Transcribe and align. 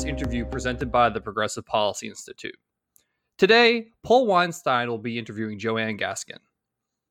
this 0.00 0.08
interview 0.08 0.46
presented 0.46 0.90
by 0.90 1.10
the 1.10 1.20
Progressive 1.20 1.66
Policy 1.66 2.08
Institute. 2.08 2.56
Today, 3.36 3.88
Paul 4.02 4.26
Weinstein 4.26 4.88
will 4.88 4.98
be 4.98 5.18
interviewing 5.18 5.58
Joanne 5.58 5.98
Gaskin. 5.98 6.38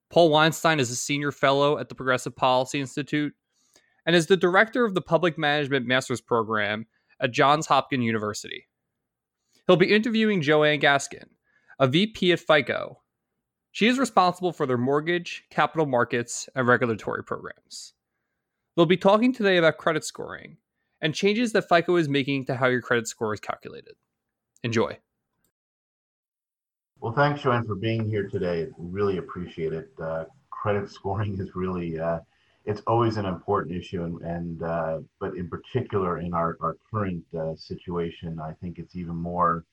Paul 0.09 0.31
Weinstein 0.31 0.79
is 0.79 0.89
a 0.89 0.95
senior 0.95 1.31
fellow 1.31 1.77
at 1.77 1.89
the 1.89 1.93
Progressive 1.93 2.35
Policy 2.35 2.79
Institute 2.79 3.33
and 4.07 4.15
is 4.15 4.25
the 4.25 4.37
director 4.37 4.85
of 4.85 4.95
the 4.95 5.03
Public 5.03 5.37
Management 5.37 5.85
Master's 5.85 6.19
Program 6.21 6.87
at 7.21 7.31
Johns 7.31 7.67
Hopkins 7.67 8.03
University. 8.03 8.67
He'll 9.67 9.75
be 9.75 9.93
interviewing 9.93 10.41
Joanne 10.41 10.79
Gaskin, 10.79 11.25
a 11.77 11.87
VP 11.87 12.31
at 12.31 12.39
FICO. 12.39 13.01
She 13.71 13.87
is 13.87 13.99
responsible 13.99 14.51
for 14.51 14.65
their 14.65 14.79
mortgage, 14.79 15.43
capital 15.51 15.85
markets, 15.85 16.49
and 16.55 16.67
regulatory 16.67 17.23
programs. 17.23 17.93
They'll 18.75 18.87
be 18.87 18.97
talking 18.97 19.31
today 19.31 19.57
about 19.57 19.77
credit 19.77 20.03
scoring 20.03 20.57
and 21.01 21.15
changes 21.15 21.53
that 21.53 21.67
FICO 21.69 21.95
is 21.95 22.09
making 22.09 22.45
to 22.45 22.55
how 22.55 22.67
your 22.67 22.81
credit 22.81 23.07
score 23.07 23.33
is 23.33 23.39
calculated. 23.39 23.95
Enjoy. 24.63 24.97
Well, 26.99 27.13
thanks, 27.13 27.41
Joanne, 27.41 27.65
for 27.65 27.75
being 27.75 28.09
here 28.09 28.27
today. 28.27 28.67
Really 28.77 29.17
appreciate 29.17 29.73
it. 29.73 29.89
Uh, 30.01 30.25
credit 30.49 30.89
scoring 30.91 31.39
is 31.39 31.55
really, 31.55 31.99
uh, 31.99 32.19
it's 32.65 32.81
always 32.87 33.17
an 33.17 33.25
important 33.25 33.75
issue, 33.75 34.03
and, 34.03 34.21
and 34.21 34.63
uh, 34.63 34.99
but 35.19 35.35
in 35.35 35.49
particular 35.49 36.19
in 36.19 36.33
our, 36.33 36.57
our 36.61 36.75
current 36.91 37.23
uh, 37.37 37.55
situation, 37.55 38.39
I 38.39 38.51
think 38.61 38.79
it's 38.79 38.95
even 38.95 39.15
more 39.15 39.63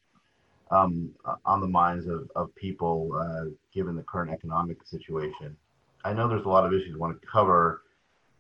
um, 0.71 1.11
on 1.45 1.61
the 1.61 1.67
minds 1.67 2.07
of, 2.07 2.31
of 2.37 2.55
people 2.55 3.11
uh, 3.15 3.51
given 3.75 3.97
the 3.97 4.03
current 4.03 4.33
economic 4.33 4.79
situation. 4.85 5.57
I 6.05 6.13
know 6.13 6.29
there's 6.29 6.45
a 6.45 6.49
lot 6.49 6.65
of 6.65 6.73
issues 6.73 6.95
I 6.95 6.99
want 6.99 7.21
to 7.21 7.27
cover 7.27 7.83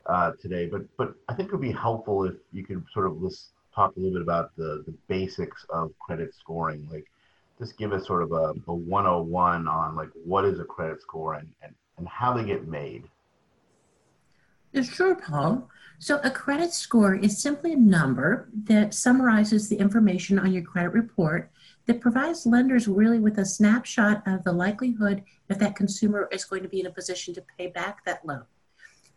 uh, 0.09 0.33
today, 0.41 0.67
but 0.67 0.83
but 0.97 1.15
I 1.29 1.35
think 1.35 1.49
it 1.49 1.53
would 1.53 1.61
be 1.61 1.73
helpful 1.73 2.25
if 2.25 2.35
you 2.53 2.65
could 2.65 2.85
sort 2.93 3.07
of 3.07 3.21
list, 3.21 3.51
talk 3.75 3.95
a 3.97 3.99
little 3.99 4.15
bit 4.15 4.23
about 4.23 4.57
the, 4.57 4.83
the 4.87 4.95
basics 5.09 5.65
of 5.71 5.93
credit 5.99 6.35
scoring. 6.35 6.89
Like, 6.91 7.05
just 7.59 7.79
give 7.79 7.93
us 7.93 8.07
sort 8.07 8.23
of 8.23 8.33
a, 8.33 8.55
a 8.67 8.75
101 8.75 9.69
on 9.69 9.97
like 9.97 10.11
what 10.25 10.45
is 10.45 10.59
a 10.61 10.65
credit 10.65 11.01
score 11.03 11.35
and, 11.35 11.49
and, 11.63 11.75
and 11.99 12.09
how 12.09 12.33
they 12.35 12.45
get 12.45 12.67
made. 12.69 13.05
Sure, 14.83 15.15
Paul. 15.15 15.69
So 15.99 16.21
a 16.23 16.31
credit 16.31 16.75
score 16.75 17.15
is 17.15 17.41
simply 17.41 17.73
a 17.73 17.79
number 17.79 18.51
that 18.65 18.93
summarizes 18.93 19.69
the 19.69 19.77
information 19.77 20.39
on 20.39 20.53
your 20.53 20.63
credit 20.63 20.93
report 20.93 21.51
that 21.87 22.03
provides 22.03 22.45
lenders 22.45 22.87
really 22.87 23.19
with 23.19 23.39
a 23.39 23.45
snapshot 23.47 24.23
of 24.27 24.45
the 24.45 24.53
likelihood 24.53 25.23
that 25.49 25.59
that 25.61 25.77
consumer 25.77 26.29
is 26.31 26.45
going 26.45 26.63
to 26.63 26.69
be 26.69 26.81
in 26.81 26.87
a 26.87 26.91
position 26.91 27.33
to 27.35 27.45
pay 27.57 27.69
back 27.69 28.05
that 28.05 28.27
loan. 28.27 28.45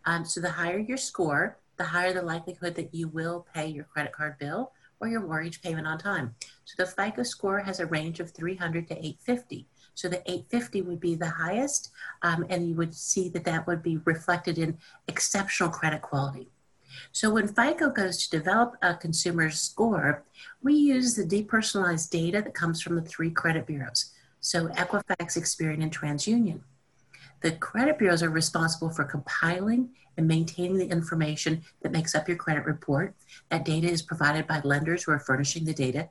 Um, 0.05 0.25
so 0.25 0.41
the 0.41 0.51
higher 0.51 0.79
your 0.79 0.97
score, 0.97 1.57
the 1.77 1.83
higher 1.85 2.13
the 2.13 2.21
likelihood 2.21 2.75
that 2.75 2.93
you 2.93 3.07
will 3.07 3.45
pay 3.53 3.67
your 3.67 3.85
credit 3.85 4.11
card 4.11 4.37
bill 4.37 4.71
or 4.99 5.07
your 5.07 5.21
mortgage 5.21 5.61
payment 5.61 5.87
on 5.87 5.97
time. 5.97 6.35
So 6.65 6.75
the 6.77 6.89
FICO 6.89 7.23
score 7.23 7.59
has 7.59 7.79
a 7.79 7.85
range 7.85 8.19
of 8.19 8.31
300 8.31 8.87
to 8.89 8.93
850. 8.93 9.65
So 9.95 10.07
the 10.07 10.21
850 10.29 10.81
would 10.83 10.99
be 10.99 11.15
the 11.15 11.29
highest, 11.29 11.91
um, 12.21 12.45
and 12.49 12.67
you 12.67 12.75
would 12.75 12.93
see 12.93 13.29
that 13.29 13.43
that 13.45 13.67
would 13.67 13.83
be 13.83 13.97
reflected 14.05 14.57
in 14.57 14.77
exceptional 15.07 15.69
credit 15.69 16.01
quality. 16.01 16.49
So 17.11 17.31
when 17.31 17.47
FICO 17.47 17.89
goes 17.89 18.27
to 18.27 18.37
develop 18.37 18.75
a 18.81 18.95
consumer's 18.95 19.59
score, 19.59 20.23
we 20.61 20.73
use 20.73 21.15
the 21.15 21.23
depersonalized 21.23 22.09
data 22.09 22.41
that 22.41 22.53
comes 22.53 22.81
from 22.81 22.95
the 22.95 23.01
three 23.01 23.31
credit 23.31 23.67
bureaus. 23.67 24.13
So 24.41 24.67
Equifax, 24.69 25.37
Experian, 25.37 25.83
and 25.83 25.95
TransUnion. 25.95 26.61
The 27.41 27.53
credit 27.53 27.97
bureaus 27.97 28.23
are 28.23 28.29
responsible 28.29 28.89
for 28.89 29.03
compiling 29.03 29.89
and 30.17 30.27
maintaining 30.27 30.77
the 30.77 30.89
information 30.89 31.63
that 31.81 31.91
makes 31.91 32.13
up 32.13 32.27
your 32.27 32.37
credit 32.37 32.65
report. 32.65 33.15
That 33.49 33.65
data 33.65 33.87
is 33.87 34.01
provided 34.01 34.47
by 34.47 34.61
lenders 34.63 35.03
who 35.03 35.11
are 35.13 35.19
furnishing 35.19 35.65
the 35.65 35.73
data. 35.73 36.09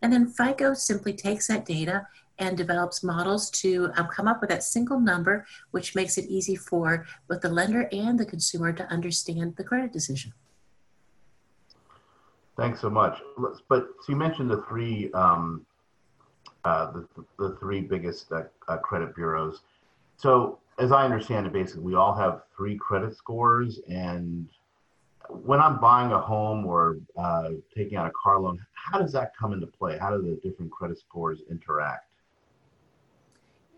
And 0.00 0.12
then 0.12 0.26
FICO 0.26 0.74
simply 0.74 1.12
takes 1.12 1.46
that 1.48 1.66
data 1.66 2.06
and 2.38 2.56
develops 2.56 3.04
models 3.04 3.50
to 3.50 3.90
um, 3.96 4.08
come 4.08 4.26
up 4.26 4.40
with 4.40 4.50
that 4.50 4.64
single 4.64 4.98
number, 4.98 5.46
which 5.70 5.94
makes 5.94 6.18
it 6.18 6.24
easy 6.24 6.56
for 6.56 7.06
both 7.28 7.42
the 7.42 7.48
lender 7.48 7.88
and 7.92 8.18
the 8.18 8.26
consumer 8.26 8.72
to 8.72 8.84
understand 8.86 9.54
the 9.56 9.64
credit 9.64 9.92
decision. 9.92 10.32
Thanks 12.56 12.80
so 12.80 12.90
much. 12.90 13.18
But 13.68 13.88
so 14.00 14.12
you 14.12 14.16
mentioned 14.16 14.50
the 14.50 14.62
three, 14.68 15.10
um, 15.12 15.64
uh, 16.64 16.92
the, 16.92 17.06
the 17.38 17.56
three 17.60 17.80
biggest 17.80 18.32
uh, 18.32 18.44
uh, 18.68 18.78
credit 18.78 19.14
bureaus. 19.14 19.60
So 20.16 20.58
as 20.78 20.92
I 20.92 21.04
understand 21.04 21.46
it, 21.46 21.52
basically, 21.52 21.82
we 21.82 21.94
all 21.94 22.14
have 22.14 22.42
three 22.56 22.76
credit 22.76 23.16
scores. 23.16 23.80
And 23.88 24.48
when 25.28 25.60
I'm 25.60 25.80
buying 25.80 26.12
a 26.12 26.20
home 26.20 26.66
or 26.66 26.98
uh, 27.16 27.50
taking 27.74 27.96
out 27.98 28.06
a 28.06 28.12
car 28.12 28.40
loan, 28.40 28.58
how 28.74 28.98
does 28.98 29.12
that 29.12 29.32
come 29.36 29.52
into 29.52 29.66
play? 29.66 29.98
How 29.98 30.16
do 30.16 30.22
the 30.22 30.40
different 30.48 30.72
credit 30.72 30.98
scores 30.98 31.40
interact? 31.50 32.11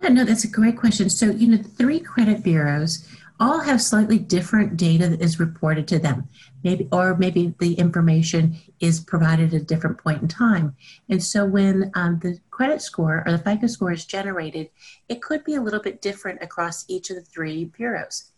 Yeah, 0.05 0.11
no, 0.11 0.25
that's 0.25 0.45
a 0.45 0.49
great 0.49 0.77
question. 0.77 1.09
So, 1.09 1.31
you 1.31 1.49
know, 1.49 1.57
three 1.57 1.99
credit 1.99 2.43
bureaus 2.43 3.09
all 3.41 3.61
have 3.61 3.81
slightly 3.81 4.19
different 4.19 4.77
data 4.77 5.09
that 5.09 5.23
is 5.23 5.41
reported 5.41 5.89
to 5.89 5.99
them. 5.99 6.29
Maybe 6.63 6.87
or 6.93 7.17
maybe 7.17 7.55
the 7.59 7.73
information 7.73 8.59
is 8.81 9.01
provided 9.01 9.55
at 9.55 9.63
a 9.63 9.65
different 9.65 9.97
point 9.97 10.21
in 10.21 10.29
time. 10.29 10.77
And 11.09 11.25
so 11.25 11.47
when 11.47 11.91
um, 11.95 12.19
the 12.19 12.39
credit 12.51 12.83
score 12.83 13.23
or 13.25 13.33
the 13.33 13.39
fico 13.39 13.67
score 13.67 13.93
is 13.93 14.05
generated 14.05 14.69
it 15.09 15.23
could 15.23 15.43
be 15.43 15.55
a 15.55 15.63
little 15.63 15.81
bit 15.81 16.03
different 16.03 16.43
across 16.43 16.85
each 16.87 17.09
of 17.09 17.17
the 17.17 17.23
three 17.23 17.65
bureaus. 17.65 18.33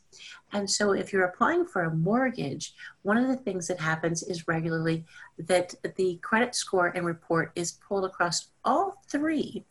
And 0.52 0.70
so 0.70 0.92
if 0.92 1.12
you're 1.12 1.24
applying 1.24 1.66
for 1.66 1.82
a 1.82 1.94
mortgage 1.94 2.74
one 3.02 3.16
of 3.16 3.26
the 3.26 3.36
things 3.36 3.66
that 3.66 3.80
happens 3.80 4.22
is 4.22 4.46
regularly 4.46 5.04
that 5.36 5.74
the 5.96 6.20
credit 6.22 6.54
score 6.54 6.92
and 6.94 7.04
report 7.04 7.50
is 7.56 7.72
pulled 7.72 8.04
across 8.04 8.50
all 8.64 9.02
three 9.08 9.64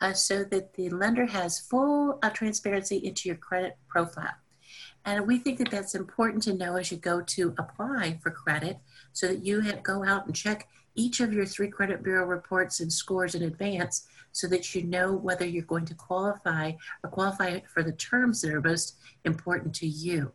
uh, 0.00 0.12
so 0.12 0.44
that 0.44 0.74
the 0.74 0.88
lender 0.90 1.26
has 1.26 1.58
full 1.58 2.18
uh, 2.22 2.30
transparency 2.30 2.96
into 2.96 3.28
your 3.28 3.36
credit 3.36 3.76
profile 3.88 4.34
and 5.04 5.26
we 5.26 5.38
think 5.38 5.58
that 5.58 5.70
that's 5.70 5.94
important 5.94 6.42
to 6.44 6.54
know 6.54 6.76
as 6.76 6.90
you 6.90 6.98
go 6.98 7.22
to 7.22 7.54
apply 7.58 8.18
for 8.22 8.30
credit 8.30 8.78
so 9.12 9.28
that 9.28 9.44
you 9.44 9.60
have, 9.60 9.82
go 9.82 10.04
out 10.04 10.26
and 10.26 10.34
check 10.34 10.68
each 10.94 11.20
of 11.20 11.32
your 11.32 11.46
three 11.46 11.68
credit 11.68 12.02
bureau 12.02 12.26
reports 12.26 12.80
and 12.80 12.92
scores 12.92 13.34
in 13.34 13.42
advance 13.42 14.06
so 14.32 14.46
that 14.46 14.74
you 14.74 14.82
know 14.82 15.12
whether 15.12 15.46
you're 15.46 15.62
going 15.64 15.86
to 15.86 15.94
qualify 15.94 16.72
or 17.02 17.10
qualify 17.10 17.60
for 17.72 17.82
the 17.82 17.92
terms 17.92 18.42
that 18.42 18.52
are 18.52 18.60
most 18.60 18.96
important 19.24 19.74
to 19.74 19.86
you. 19.86 20.32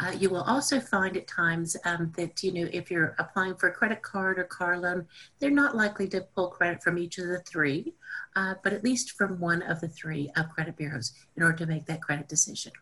Uh, 0.00 0.12
you 0.18 0.30
will 0.30 0.42
also 0.42 0.80
find 0.80 1.16
at 1.16 1.26
times 1.26 1.76
um, 1.84 2.12
that, 2.16 2.42
you 2.42 2.52
know, 2.52 2.68
if 2.72 2.90
you're 2.90 3.14
applying 3.18 3.54
for 3.54 3.68
a 3.68 3.72
credit 3.72 4.02
card 4.02 4.38
or 4.38 4.44
car 4.44 4.78
loan, 4.78 5.06
they're 5.38 5.50
not 5.50 5.76
likely 5.76 6.08
to 6.08 6.20
pull 6.34 6.48
credit 6.48 6.82
from 6.82 6.98
each 6.98 7.18
of 7.18 7.26
the 7.26 7.40
three, 7.40 7.94
uh, 8.36 8.54
but 8.62 8.72
at 8.72 8.84
least 8.84 9.12
from 9.12 9.38
one 9.40 9.62
of 9.62 9.80
the 9.80 9.88
three 9.88 10.30
uh, 10.36 10.44
credit 10.44 10.76
bureaus 10.76 11.12
in 11.36 11.42
order 11.42 11.58
to 11.58 11.66
make 11.66 11.86
that 11.86 12.02
credit 12.02 12.28
decision. 12.28 12.72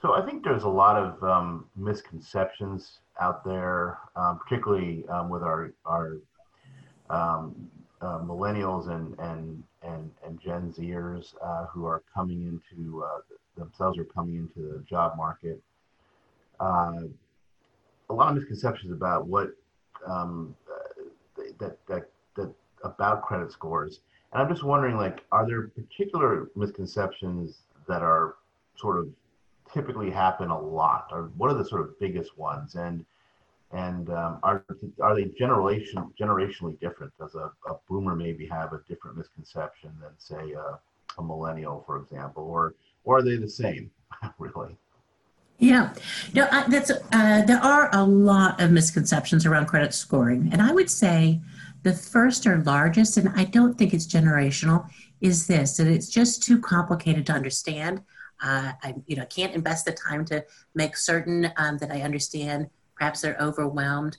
So 0.00 0.14
I 0.14 0.26
think 0.26 0.42
there's 0.42 0.64
a 0.64 0.68
lot 0.68 0.96
of 0.96 1.22
um, 1.22 1.66
misconceptions 1.76 2.98
out 3.20 3.44
there, 3.44 3.98
um, 4.16 4.40
particularly 4.40 5.04
um, 5.08 5.28
with 5.30 5.42
our 5.42 5.72
our 5.86 6.18
um, 7.08 7.70
uh, 8.00 8.18
millennials 8.18 8.90
and 8.90 9.16
and 9.20 9.62
and 9.82 10.10
and 10.26 10.40
Gen 10.40 10.72
Zers 10.72 11.34
uh, 11.40 11.66
who 11.66 11.86
are 11.86 12.02
coming 12.12 12.42
into 12.42 13.04
uh, 13.04 13.20
themselves 13.56 13.98
are 13.98 14.04
coming 14.04 14.36
into 14.36 14.72
the 14.72 14.84
job 14.88 15.16
market. 15.16 15.60
Uh, 16.60 17.02
a 18.10 18.14
lot 18.14 18.28
of 18.28 18.36
misconceptions 18.36 18.92
about 18.92 19.26
what 19.26 19.50
um, 20.06 20.54
that 21.58 21.78
that 21.86 22.10
that 22.36 22.52
about 22.84 23.22
credit 23.22 23.52
scores, 23.52 24.00
and 24.32 24.42
I'm 24.42 24.48
just 24.48 24.64
wondering, 24.64 24.96
like, 24.96 25.24
are 25.32 25.46
there 25.46 25.68
particular 25.68 26.50
misconceptions 26.54 27.62
that 27.88 28.02
are 28.02 28.36
sort 28.76 28.98
of 28.98 29.08
typically 29.72 30.10
happen 30.10 30.50
a 30.50 30.60
lot, 30.60 31.08
or 31.10 31.30
what 31.36 31.50
are 31.50 31.54
the 31.54 31.64
sort 31.64 31.82
of 31.82 31.98
biggest 31.98 32.36
ones, 32.36 32.74
and 32.74 33.04
and 33.72 34.10
um, 34.10 34.38
are 34.42 34.64
are 35.00 35.14
they 35.14 35.24
generation 35.24 36.12
generationally 36.20 36.78
different? 36.80 37.12
Does 37.18 37.34
a, 37.34 37.50
a 37.68 37.76
boomer 37.88 38.14
maybe 38.14 38.46
have 38.46 38.72
a 38.72 38.82
different 38.88 39.16
misconception 39.16 39.90
than 40.00 40.10
say 40.18 40.52
a, 40.52 40.78
a 41.18 41.22
millennial, 41.22 41.82
for 41.86 41.98
example, 41.98 42.44
or 42.44 42.74
or 43.04 43.18
are 43.18 43.22
they 43.22 43.36
the 43.36 43.48
same, 43.48 43.90
really? 44.38 44.76
Yeah, 45.58 45.94
no, 46.34 46.48
I, 46.50 46.68
that's 46.68 46.90
uh, 46.90 47.42
there 47.42 47.62
are 47.62 47.88
a 47.94 48.02
lot 48.02 48.60
of 48.60 48.72
misconceptions 48.72 49.46
around 49.46 49.66
credit 49.66 49.94
scoring, 49.94 50.48
and 50.52 50.60
I 50.60 50.72
would 50.72 50.90
say 50.90 51.40
the 51.82 51.92
first 51.92 52.46
or 52.46 52.58
largest, 52.58 53.16
and 53.16 53.28
I 53.36 53.44
don't 53.44 53.76
think 53.76 53.94
it's 53.94 54.06
generational, 54.06 54.88
is 55.20 55.46
this 55.46 55.76
that 55.76 55.86
it's 55.86 56.08
just 56.08 56.42
too 56.42 56.60
complicated 56.60 57.26
to 57.26 57.32
understand. 57.32 58.02
Uh, 58.42 58.72
I, 58.82 58.94
you 59.06 59.14
know, 59.14 59.24
can't 59.26 59.54
invest 59.54 59.84
the 59.84 59.92
time 59.92 60.24
to 60.26 60.44
make 60.74 60.96
certain 60.96 61.52
um, 61.56 61.78
that 61.78 61.92
I 61.92 62.02
understand. 62.02 62.68
Perhaps 62.96 63.20
they're 63.20 63.36
overwhelmed, 63.40 64.18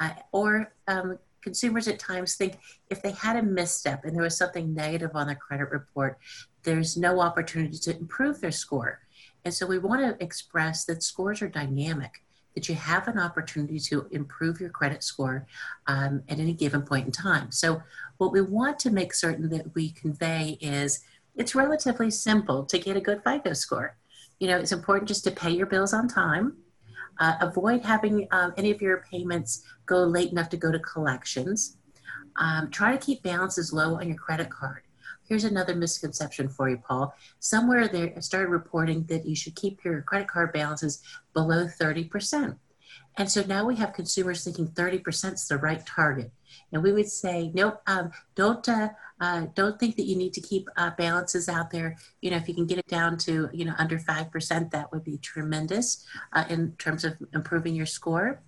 uh, 0.00 0.10
or 0.32 0.72
um, 0.88 1.18
consumers 1.42 1.88
at 1.88 1.98
times 1.98 2.34
think 2.34 2.58
if 2.90 3.02
they 3.02 3.12
had 3.12 3.36
a 3.36 3.42
misstep 3.42 4.04
and 4.04 4.14
there 4.14 4.22
was 4.22 4.36
something 4.36 4.74
negative 4.74 5.10
on 5.14 5.26
their 5.26 5.36
credit 5.36 5.70
report, 5.70 6.18
there's 6.62 6.96
no 6.96 7.20
opportunity 7.20 7.78
to 7.78 7.96
improve 7.96 8.40
their 8.40 8.52
score. 8.52 9.00
And 9.44 9.52
so 9.52 9.66
we 9.66 9.78
want 9.78 10.00
to 10.02 10.22
express 10.22 10.84
that 10.84 11.02
scores 11.02 11.42
are 11.42 11.48
dynamic. 11.48 12.22
that 12.54 12.68
you 12.68 12.74
have 12.74 13.06
an 13.06 13.18
opportunity 13.18 13.78
to 13.78 14.08
improve 14.10 14.60
your 14.60 14.70
credit 14.70 15.04
score 15.04 15.46
um, 15.86 16.22
at 16.28 16.40
any 16.40 16.52
given 16.52 16.82
point 16.82 17.06
in 17.06 17.12
time. 17.12 17.50
So, 17.52 17.80
what 18.18 18.32
we 18.32 18.42
want 18.42 18.78
to 18.80 18.90
make 18.90 19.14
certain 19.14 19.48
that 19.50 19.72
we 19.74 19.90
convey 19.90 20.58
is 20.60 21.04
it's 21.36 21.54
relatively 21.54 22.10
simple 22.10 22.64
to 22.64 22.78
get 22.78 22.96
a 22.96 23.00
good 23.00 23.22
FICO 23.24 23.52
score. 23.52 23.96
You 24.40 24.48
know, 24.48 24.58
it's 24.58 24.72
important 24.72 25.08
just 25.08 25.24
to 25.24 25.30
pay 25.30 25.50
your 25.50 25.66
bills 25.66 25.94
on 25.94 26.08
time. 26.08 26.56
Uh, 27.20 27.36
avoid 27.40 27.84
having 27.84 28.26
um, 28.32 28.52
any 28.56 28.70
of 28.70 28.80
your 28.80 29.04
payments 29.10 29.62
go 29.86 29.98
late 29.98 30.32
enough 30.32 30.48
to 30.48 30.56
go 30.56 30.72
to 30.72 30.78
collections. 30.78 31.76
Um, 32.36 32.70
try 32.70 32.96
to 32.96 32.98
keep 32.98 33.22
balances 33.22 33.72
low 33.72 33.96
on 33.96 34.08
your 34.08 34.16
credit 34.16 34.50
card. 34.50 34.82
Here's 35.28 35.44
another 35.44 35.76
misconception 35.76 36.48
for 36.48 36.68
you, 36.68 36.78
Paul. 36.78 37.14
Somewhere 37.38 37.86
they 37.86 38.14
started 38.20 38.48
reporting 38.48 39.04
that 39.04 39.26
you 39.26 39.36
should 39.36 39.54
keep 39.54 39.84
your 39.84 40.02
credit 40.02 40.26
card 40.26 40.52
balances 40.52 41.02
below 41.34 41.66
30%. 41.66 42.56
And 43.16 43.30
so 43.30 43.44
now 43.44 43.64
we 43.64 43.76
have 43.76 43.92
consumers 43.92 44.42
thinking 44.42 44.68
30% 44.68 45.34
is 45.34 45.46
the 45.46 45.58
right 45.58 45.84
target. 45.86 46.32
And 46.72 46.82
we 46.82 46.92
would 46.92 47.08
say, 47.08 47.50
nope, 47.54 47.80
um, 47.86 48.10
don't 48.34 48.68
uh, 48.68 48.88
uh, 49.20 49.46
don't 49.54 49.78
think 49.78 49.96
that 49.96 50.04
you 50.04 50.16
need 50.16 50.32
to 50.34 50.40
keep 50.40 50.68
uh, 50.76 50.90
balances 50.96 51.48
out 51.48 51.70
there. 51.70 51.96
You 52.20 52.30
know, 52.30 52.36
if 52.36 52.48
you 52.48 52.54
can 52.54 52.66
get 52.66 52.78
it 52.78 52.86
down 52.88 53.18
to 53.18 53.48
you 53.52 53.64
know 53.64 53.74
under 53.78 53.98
five 53.98 54.30
percent, 54.30 54.70
that 54.70 54.90
would 54.92 55.04
be 55.04 55.18
tremendous 55.18 56.04
uh, 56.32 56.44
in 56.48 56.72
terms 56.78 57.04
of 57.04 57.16
improving 57.34 57.74
your 57.74 57.86
score. 57.86 58.42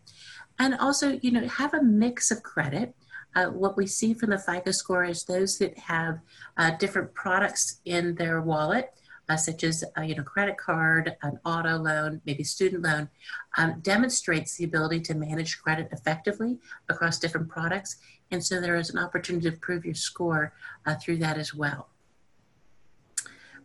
And 0.58 0.74
also, 0.74 1.19
you 1.22 1.30
know, 1.30 1.46
have 1.46 1.74
a 1.74 1.82
mix 1.82 2.30
of 2.30 2.42
credit. 2.42 2.94
Uh, 3.34 3.46
what 3.46 3.78
we 3.78 3.86
see 3.86 4.12
from 4.12 4.28
the 4.30 4.38
FICO 4.38 4.70
score 4.72 5.04
is 5.04 5.24
those 5.24 5.58
that 5.58 5.78
have 5.78 6.20
uh, 6.58 6.72
different 6.72 7.14
products 7.14 7.80
in 7.86 8.14
their 8.16 8.42
wallet 8.42 8.90
uh, 9.28 9.36
such 9.36 9.64
as 9.64 9.84
uh, 9.96 10.02
you 10.02 10.14
know 10.14 10.22
credit 10.22 10.56
card, 10.58 11.16
an 11.22 11.38
auto 11.44 11.76
loan, 11.76 12.20
maybe 12.26 12.44
student 12.44 12.82
loan, 12.82 13.08
um, 13.56 13.80
demonstrates 13.80 14.56
the 14.56 14.64
ability 14.64 15.00
to 15.00 15.14
manage 15.14 15.60
credit 15.60 15.88
effectively 15.92 16.58
across 16.88 17.19
different 17.19 17.48
products, 17.48 17.96
and 18.32 18.44
so 18.44 18.61
there 18.61 18.76
is 18.76 18.90
an 18.90 18.99
opportunity 18.99 19.49
to 19.49 19.55
improve 19.55 19.84
your 19.84 19.94
score 19.94 20.52
uh, 20.87 20.94
through 20.96 21.19
that 21.19 21.38
as 21.38 21.55
well. 21.55 21.88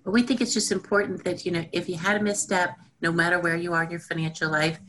But 0.04 0.12
we 0.12 0.24
think 0.24 0.42
it's 0.42 0.54
just 0.54 0.72
important 0.72 1.24
that 1.24 1.46
you 1.46 1.52
know 1.52 1.66
if 1.72 1.90
you 1.90 1.96
had 1.96 2.18
a 2.18 2.24
misstep, 2.24 2.78
no 3.02 3.12
matter 3.12 3.40
where 3.40 3.56
you 3.56 3.74
are 3.74 3.84
in 3.84 3.92
your 3.92 4.00
financial 4.00 4.52
life, 4.52 4.80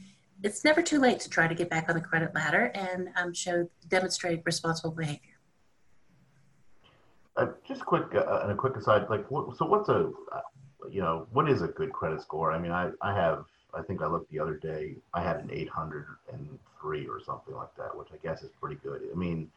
it's 0.43 0.65
never 0.65 0.83
too 0.83 1.01
late 1.01 1.21
to 1.21 1.31
try 1.31 1.49
to 1.49 1.55
get 1.55 1.71
back 1.71 1.89
on 1.89 1.95
the 1.95 2.01
credit 2.01 2.35
ladder 2.35 2.71
and 2.75 3.09
um, 3.17 3.33
show 3.33 3.69
demonstrate 3.89 4.43
responsible 4.45 4.91
behavior. 4.91 5.21
Uh, 7.37 7.47
just 7.67 7.85
quick 7.85 8.05
uh, 8.15 8.41
and 8.43 8.53
a 8.53 8.55
quick 8.55 8.77
aside, 8.77 9.07
like, 9.09 9.29
what, 9.31 9.57
so 9.57 9.65
what's 9.65 9.89
a 9.89 10.11
you 10.91 11.01
know, 11.01 11.27
what 11.33 11.49
is 11.49 11.63
a 11.63 11.69
good 11.69 11.93
credit 11.93 12.23
score? 12.23 12.53
I 12.53 12.59
mean, 12.59 12.73
I, 12.73 12.91
I 13.03 13.15
have, 13.15 13.45
I 13.75 13.83
think 13.83 14.03
I 14.03 14.07
looked 14.07 14.31
the 14.31 14.41
other 14.41 14.55
day, 14.55 14.97
I 15.15 15.23
had 15.23 15.37
an 15.37 15.51
803 15.53 17.07
or 17.07 17.21
something 17.21 17.55
like 17.55 17.75
that, 17.77 17.97
which 17.97 18.09
I 18.13 18.17
guess 18.23 18.43
is 18.43 18.51
pretty 18.61 18.77
good. 18.83 19.03
I 19.13 19.17
mean, 19.17 19.51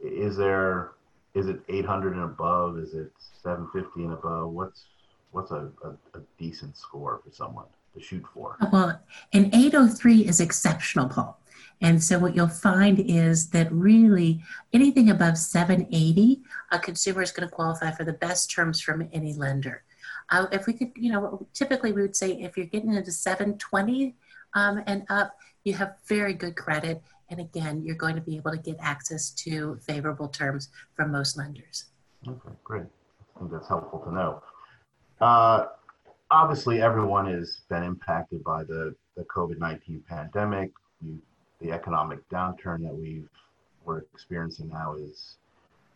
is 0.00 0.36
there, 0.36 0.92
is 1.34 1.48
it 1.48 1.60
800 1.68 2.14
and 2.14 2.24
above? 2.24 2.78
Is 2.78 2.94
it 2.94 3.12
750 3.42 4.04
and 4.04 4.12
above? 4.12 4.50
What's, 4.50 4.84
what's 5.32 5.50
a, 5.50 5.70
a, 5.84 6.18
a 6.18 6.22
decent 6.38 6.76
score 6.76 7.20
for 7.24 7.30
someone 7.32 7.66
to 7.94 8.00
shoot 8.00 8.24
for? 8.32 8.56
Well, 8.72 9.00
an 9.32 9.46
803 9.54 10.26
is 10.26 10.40
exceptional, 10.40 11.08
Paul. 11.08 11.38
And 11.80 12.02
so 12.02 12.18
what 12.18 12.34
you'll 12.34 12.48
find 12.48 12.98
is 12.98 13.50
that 13.50 13.70
really 13.70 14.42
anything 14.72 15.10
above 15.10 15.36
780, 15.36 16.42
a 16.72 16.78
consumer 16.78 17.22
is 17.22 17.30
going 17.30 17.48
to 17.48 17.54
qualify 17.54 17.90
for 17.90 18.04
the 18.04 18.14
best 18.14 18.50
terms 18.50 18.80
from 18.80 19.08
any 19.12 19.34
lender. 19.34 19.82
Uh, 20.30 20.46
if 20.52 20.66
we 20.66 20.72
could, 20.72 20.92
you 20.96 21.12
know, 21.12 21.46
typically 21.52 21.92
we 21.92 22.02
would 22.02 22.16
say 22.16 22.32
if 22.32 22.56
you're 22.56 22.66
getting 22.66 22.94
into 22.94 23.12
720 23.12 24.14
um, 24.54 24.82
and 24.86 25.04
up, 25.10 25.36
you 25.64 25.74
have 25.74 25.96
very 26.06 26.32
good 26.32 26.56
credit. 26.56 27.02
And 27.30 27.40
again, 27.40 27.82
you're 27.84 27.96
going 27.96 28.14
to 28.14 28.20
be 28.20 28.36
able 28.36 28.52
to 28.52 28.58
get 28.58 28.76
access 28.80 29.30
to 29.30 29.78
favorable 29.86 30.28
terms 30.28 30.68
from 30.94 31.10
most 31.12 31.36
lenders. 31.36 31.86
Okay, 32.26 32.54
great. 32.64 32.84
I 33.34 33.38
think 33.40 33.50
that's 33.50 33.68
helpful 33.68 34.00
to 34.00 34.14
know. 34.14 34.42
Uh, 35.20 35.66
obviously, 36.30 36.80
everyone 36.80 37.26
has 37.26 37.60
been 37.68 37.82
impacted 37.82 38.44
by 38.44 38.64
the, 38.64 38.94
the 39.16 39.24
COVID 39.24 39.58
19 39.58 40.04
pandemic. 40.08 40.70
You, 41.02 41.20
the 41.60 41.72
economic 41.72 42.28
downturn 42.28 42.82
that 42.82 42.94
we've 42.94 43.28
we're 43.84 43.98
experiencing 44.14 44.68
now 44.68 44.94
is 44.94 45.36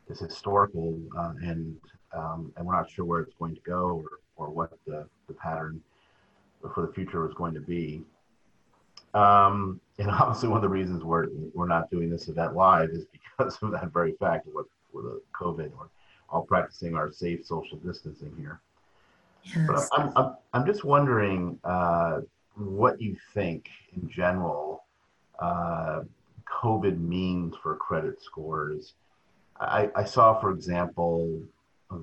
is 0.09 0.21
historical, 0.21 0.99
uh, 1.19 1.33
and 1.43 1.76
um, 2.12 2.53
and 2.56 2.67
we're 2.67 2.75
not 2.75 2.91
sure 2.91 3.05
where 3.05 3.21
it's 3.21 3.35
going 3.38 3.55
to 3.55 3.61
go 3.62 4.03
or, 4.03 4.47
or 4.47 4.50
what 4.50 4.73
the, 4.87 5.06
the 5.29 5.35
pattern 5.35 5.81
for 6.75 6.87
the 6.87 6.93
future 6.93 7.29
is 7.29 7.35
going 7.35 7.55
to 7.55 7.61
be. 7.61 8.03
Um, 9.15 9.81
and 10.00 10.11
obviously, 10.11 10.49
one 10.49 10.56
of 10.56 10.62
the 10.62 10.69
reasons 10.69 11.05
we're 11.05 11.29
we're 11.52 11.69
not 11.69 11.91
doing 11.91 12.08
this 12.08 12.29
event 12.29 12.56
live 12.56 12.91
is 12.91 13.05
because 13.12 13.58
of 13.62 13.70
that 13.73 13.93
very 13.93 14.12
fact 14.12 14.47
with, 14.47 14.67
with 14.93 15.05
the 15.05 15.20
COVID. 15.35 15.70
We're 15.76 15.88
all 16.31 16.43
practicing 16.43 16.94
our 16.94 17.12
safe 17.12 17.44
social 17.44 17.76
distancing 17.79 18.32
here. 18.38 18.61
Yes. 19.44 19.67
But 19.67 20.00
I'm, 20.00 20.12
I'm, 20.17 20.37
I'm 20.55 20.67
just 20.67 20.85
wondering 20.85 21.58
uh, 21.64 22.20
what 22.55 23.00
you 23.00 23.17
think 23.35 23.69
in 23.94 24.08
general 24.08 24.85
uh, 25.38 26.02
COVID 26.47 26.99
means 26.99 27.55
for 27.62 27.76
credit 27.76 28.23
scores. 28.23 28.94
I, 29.61 29.91
I 29.94 30.05
saw, 30.05 30.41
for 30.41 30.50
example, 30.50 31.43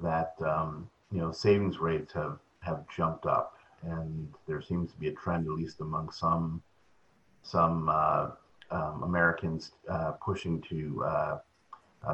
that 0.03 0.33
um, 0.45 0.87
you 1.11 1.19
know 1.19 1.31
savings 1.31 1.79
rates 1.79 2.13
have 2.13 2.37
have 2.59 2.85
jumped 2.95 3.25
up, 3.25 3.57
and 3.81 4.31
there 4.47 4.61
seems 4.61 4.91
to 4.91 4.99
be 4.99 5.07
a 5.07 5.13
trend, 5.13 5.47
at 5.47 5.53
least 5.53 5.81
among 5.81 6.11
some 6.11 6.61
some 7.47 7.89
uh, 7.89 8.29
um, 8.71 9.03
Americans, 9.03 9.71
uh, 9.89 10.11
pushing 10.23 10.61
to 10.69 11.03
uh, 11.05 11.37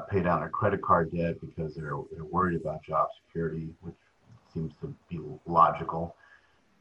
pay 0.09 0.21
down 0.21 0.39
their 0.39 0.49
credit 0.49 0.81
card 0.81 1.11
debt 1.11 1.35
because 1.41 1.75
they're 1.75 1.97
they're 2.11 2.25
worried 2.25 2.59
about 2.59 2.83
job 2.83 3.07
security, 3.25 3.69
which 3.81 3.95
seems 4.53 4.73
to 4.81 4.93
be 5.09 5.19
logical. 5.45 6.15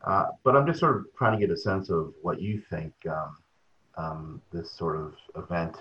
Uh, 0.05 0.27
but 0.45 0.57
I'm 0.57 0.67
just 0.67 0.81
sort 0.81 0.97
of 0.97 1.07
trying 1.17 1.39
to 1.39 1.47
get 1.47 1.53
a 1.53 1.57
sense 1.57 1.89
of 1.89 2.13
what 2.23 2.41
you 2.41 2.63
think 2.71 2.93
um, 3.09 3.37
um, 3.97 4.43
this 4.53 4.71
sort 4.71 4.97
of 4.97 5.15
event 5.37 5.77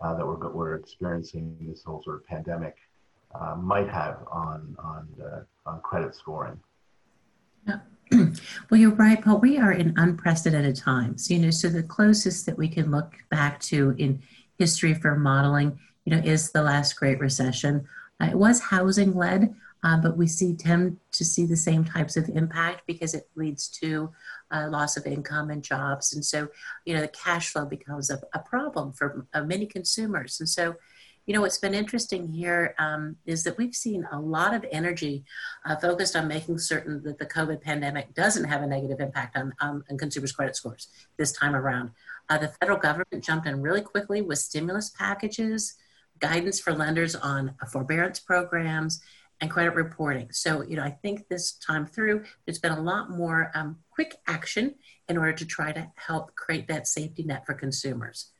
uh, 0.00 0.14
that 0.14 0.26
we're 0.26 0.48
we're 0.50 0.74
experiencing, 0.76 1.56
this 1.68 1.82
whole 1.82 2.02
sort 2.02 2.16
of 2.16 2.26
pandemic, 2.26 2.76
uh, 3.34 3.56
might 3.56 3.88
have 3.88 4.18
on 4.30 4.76
on 4.78 5.44
on 5.66 5.80
credit 5.80 6.14
scoring. 6.14 6.60
Yeah. 7.66 7.80
Well, 8.10 8.80
you're 8.80 8.90
right, 8.90 9.22
Paul. 9.22 9.38
We 9.38 9.58
are 9.58 9.72
in 9.72 9.94
unprecedented 9.96 10.76
times. 10.76 11.30
You 11.30 11.38
know, 11.38 11.50
so 11.50 11.68
the 11.68 11.82
closest 11.82 12.46
that 12.46 12.58
we 12.58 12.68
can 12.68 12.90
look 12.90 13.14
back 13.30 13.60
to 13.62 13.94
in 13.98 14.22
history 14.58 14.94
for 14.94 15.16
modeling, 15.16 15.78
you 16.04 16.14
know, 16.14 16.22
is 16.22 16.50
the 16.50 16.62
last 16.62 16.94
Great 16.94 17.20
Recession. 17.20 17.86
Uh, 18.20 18.26
it 18.26 18.38
was 18.38 18.60
housing 18.60 19.14
led, 19.14 19.54
uh, 19.84 19.96
but 19.96 20.16
we 20.16 20.26
see 20.26 20.54
tend 20.54 20.98
to 21.12 21.24
see 21.24 21.46
the 21.46 21.56
same 21.56 21.84
types 21.84 22.16
of 22.16 22.28
impact 22.28 22.82
because 22.86 23.14
it 23.14 23.28
leads 23.36 23.68
to 23.68 24.10
uh, 24.50 24.68
loss 24.68 24.96
of 24.96 25.06
income 25.06 25.50
and 25.50 25.62
jobs, 25.62 26.12
and 26.12 26.24
so 26.24 26.48
you 26.84 26.94
know 26.94 27.00
the 27.00 27.08
cash 27.08 27.50
flow 27.50 27.64
becomes 27.64 28.10
a, 28.10 28.20
a 28.34 28.38
problem 28.40 28.92
for 28.92 29.26
uh, 29.34 29.42
many 29.44 29.66
consumers, 29.66 30.40
and 30.40 30.48
so 30.48 30.74
you 31.28 31.34
know, 31.34 31.42
what's 31.42 31.58
been 31.58 31.74
interesting 31.74 32.26
here 32.26 32.74
um, 32.78 33.14
is 33.26 33.44
that 33.44 33.58
we've 33.58 33.74
seen 33.74 34.08
a 34.10 34.18
lot 34.18 34.54
of 34.54 34.64
energy 34.72 35.24
uh, 35.66 35.76
focused 35.76 36.16
on 36.16 36.26
making 36.26 36.56
certain 36.56 37.02
that 37.02 37.18
the 37.18 37.26
COVID 37.26 37.60
pandemic 37.60 38.14
doesn't 38.14 38.44
have 38.44 38.62
a 38.62 38.66
negative 38.66 38.98
impact 38.98 39.36
on, 39.36 39.52
um, 39.60 39.84
on 39.90 39.98
consumers' 39.98 40.32
credit 40.32 40.56
scores 40.56 40.88
this 41.18 41.30
time 41.30 41.54
around. 41.54 41.90
Uh, 42.30 42.38
the 42.38 42.48
federal 42.48 42.78
government 42.78 43.22
jumped 43.22 43.46
in 43.46 43.60
really 43.60 43.82
quickly 43.82 44.22
with 44.22 44.38
stimulus 44.38 44.88
packages, 44.88 45.74
guidance 46.18 46.60
for 46.60 46.72
lenders 46.72 47.14
on 47.14 47.54
uh, 47.60 47.66
forbearance 47.66 48.18
programs, 48.18 49.02
and 49.42 49.50
credit 49.50 49.74
reporting. 49.74 50.28
So, 50.32 50.62
you 50.62 50.76
know, 50.76 50.82
I 50.82 50.90
think 50.90 51.28
this 51.28 51.52
time 51.52 51.84
through, 51.84 52.24
there's 52.46 52.58
been 52.58 52.72
a 52.72 52.80
lot 52.80 53.10
more 53.10 53.50
um, 53.54 53.76
quick 53.90 54.16
action 54.26 54.76
in 55.10 55.18
order 55.18 55.34
to 55.34 55.44
try 55.44 55.72
to 55.72 55.92
help 55.96 56.34
create 56.36 56.68
that 56.68 56.86
safety 56.86 57.22
net 57.22 57.44
for 57.44 57.52
consumers. 57.52 58.32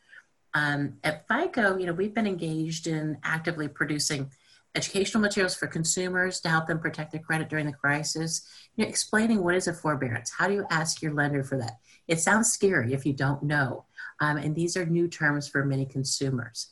Um, 0.58 0.94
at 1.04 1.28
FICO, 1.28 1.76
you 1.78 1.86
know, 1.86 1.92
we've 1.92 2.14
been 2.14 2.26
engaged 2.26 2.88
in 2.88 3.18
actively 3.22 3.68
producing 3.68 4.30
educational 4.74 5.20
materials 5.22 5.54
for 5.54 5.68
consumers 5.68 6.40
to 6.40 6.48
help 6.48 6.66
them 6.66 6.80
protect 6.80 7.12
their 7.12 7.20
credit 7.20 7.48
during 7.48 7.66
the 7.66 7.72
crisis. 7.72 8.44
You 8.74 8.84
know, 8.84 8.88
explaining 8.88 9.44
what 9.44 9.54
is 9.54 9.68
a 9.68 9.72
forbearance. 9.72 10.32
How 10.36 10.48
do 10.48 10.54
you 10.54 10.66
ask 10.70 11.00
your 11.00 11.14
lender 11.14 11.44
for 11.44 11.58
that? 11.58 11.78
It 12.08 12.18
sounds 12.18 12.52
scary 12.52 12.92
if 12.92 13.06
you 13.06 13.12
don't 13.12 13.42
know, 13.44 13.84
um, 14.20 14.36
and 14.36 14.54
these 14.56 14.76
are 14.76 14.84
new 14.84 15.06
terms 15.06 15.46
for 15.46 15.64
many 15.64 15.86
consumers. 15.86 16.70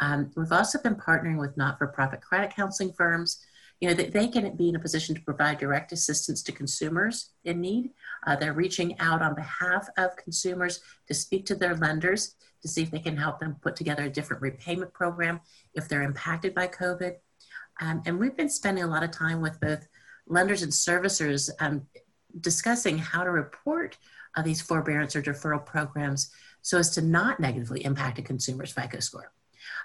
Um, 0.00 0.30
we've 0.34 0.52
also 0.52 0.78
been 0.80 0.94
partnering 0.94 1.38
with 1.38 1.56
not-for-profit 1.58 2.22
credit 2.22 2.54
counseling 2.54 2.92
firms 2.92 3.44
you 3.80 3.88
know, 3.88 3.94
that 3.94 4.12
they 4.12 4.26
can 4.28 4.56
be 4.56 4.68
in 4.68 4.76
a 4.76 4.80
position 4.80 5.14
to 5.14 5.20
provide 5.20 5.58
direct 5.58 5.92
assistance 5.92 6.42
to 6.42 6.52
consumers 6.52 7.32
in 7.44 7.60
need. 7.60 7.90
Uh, 8.26 8.34
they're 8.34 8.54
reaching 8.54 8.98
out 9.00 9.20
on 9.20 9.34
behalf 9.34 9.88
of 9.98 10.16
consumers 10.16 10.80
to 11.06 11.14
speak 11.14 11.44
to 11.46 11.54
their 11.54 11.76
lenders 11.76 12.36
to 12.62 12.68
see 12.68 12.82
if 12.82 12.90
they 12.90 12.98
can 12.98 13.16
help 13.16 13.38
them 13.38 13.56
put 13.60 13.76
together 13.76 14.04
a 14.04 14.10
different 14.10 14.42
repayment 14.42 14.92
program 14.94 15.40
if 15.74 15.88
they're 15.88 16.02
impacted 16.02 16.54
by 16.54 16.66
COVID. 16.66 17.16
Um, 17.80 18.02
and 18.06 18.18
we've 18.18 18.36
been 18.36 18.48
spending 18.48 18.84
a 18.84 18.88
lot 18.88 19.02
of 19.02 19.10
time 19.10 19.42
with 19.42 19.60
both 19.60 19.86
lenders 20.26 20.62
and 20.62 20.72
servicers 20.72 21.50
um, 21.60 21.86
discussing 22.40 22.98
how 22.98 23.24
to 23.24 23.30
report 23.30 23.98
uh, 24.36 24.42
these 24.42 24.60
forbearance 24.60 25.14
or 25.14 25.22
deferral 25.22 25.64
programs 25.64 26.30
so 26.62 26.78
as 26.78 26.90
to 26.90 27.02
not 27.02 27.38
negatively 27.40 27.84
impact 27.84 28.18
a 28.18 28.22
consumer's 28.22 28.72
FICO 28.72 29.00
score. 29.00 29.32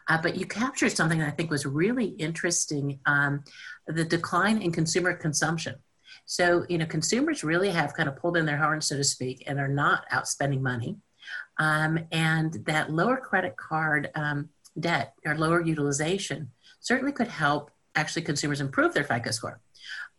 Uh, 0.07 0.19
but 0.21 0.35
you 0.35 0.45
captured 0.45 0.91
something 0.91 1.21
I 1.21 1.31
think 1.31 1.49
was 1.49 1.65
really 1.65 2.05
interesting 2.05 2.99
um, 3.05 3.43
the 3.87 4.03
decline 4.03 4.61
in 4.61 4.71
consumer 4.71 5.13
consumption. 5.13 5.75
So, 6.25 6.65
you 6.69 6.77
know, 6.77 6.85
consumers 6.85 7.43
really 7.43 7.69
have 7.69 7.93
kind 7.93 8.07
of 8.09 8.15
pulled 8.15 8.37
in 8.37 8.45
their 8.45 8.57
horns, 8.57 8.87
so 8.87 8.97
to 8.97 9.03
speak, 9.03 9.43
and 9.47 9.59
are 9.59 9.67
not 9.67 10.05
out 10.11 10.27
spending 10.27 10.61
money. 10.61 10.97
Um, 11.57 11.99
and 12.11 12.53
that 12.65 12.91
lower 12.91 13.17
credit 13.17 13.55
card 13.57 14.09
um, 14.15 14.49
debt 14.79 15.13
or 15.25 15.37
lower 15.37 15.61
utilization 15.61 16.51
certainly 16.79 17.11
could 17.11 17.27
help 17.27 17.71
actually 17.95 18.21
consumers 18.23 18.61
improve 18.61 18.93
their 18.93 19.03
FICO 19.03 19.31
score. 19.31 19.59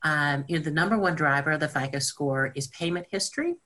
Um, 0.02 0.44
you 0.48 0.58
know, 0.58 0.64
the 0.64 0.70
number 0.70 0.98
one 0.98 1.14
driver 1.14 1.52
of 1.52 1.60
the 1.60 1.68
FICO 1.68 1.98
score 1.98 2.52
is 2.54 2.68
payment 2.68 3.06
history. 3.10 3.56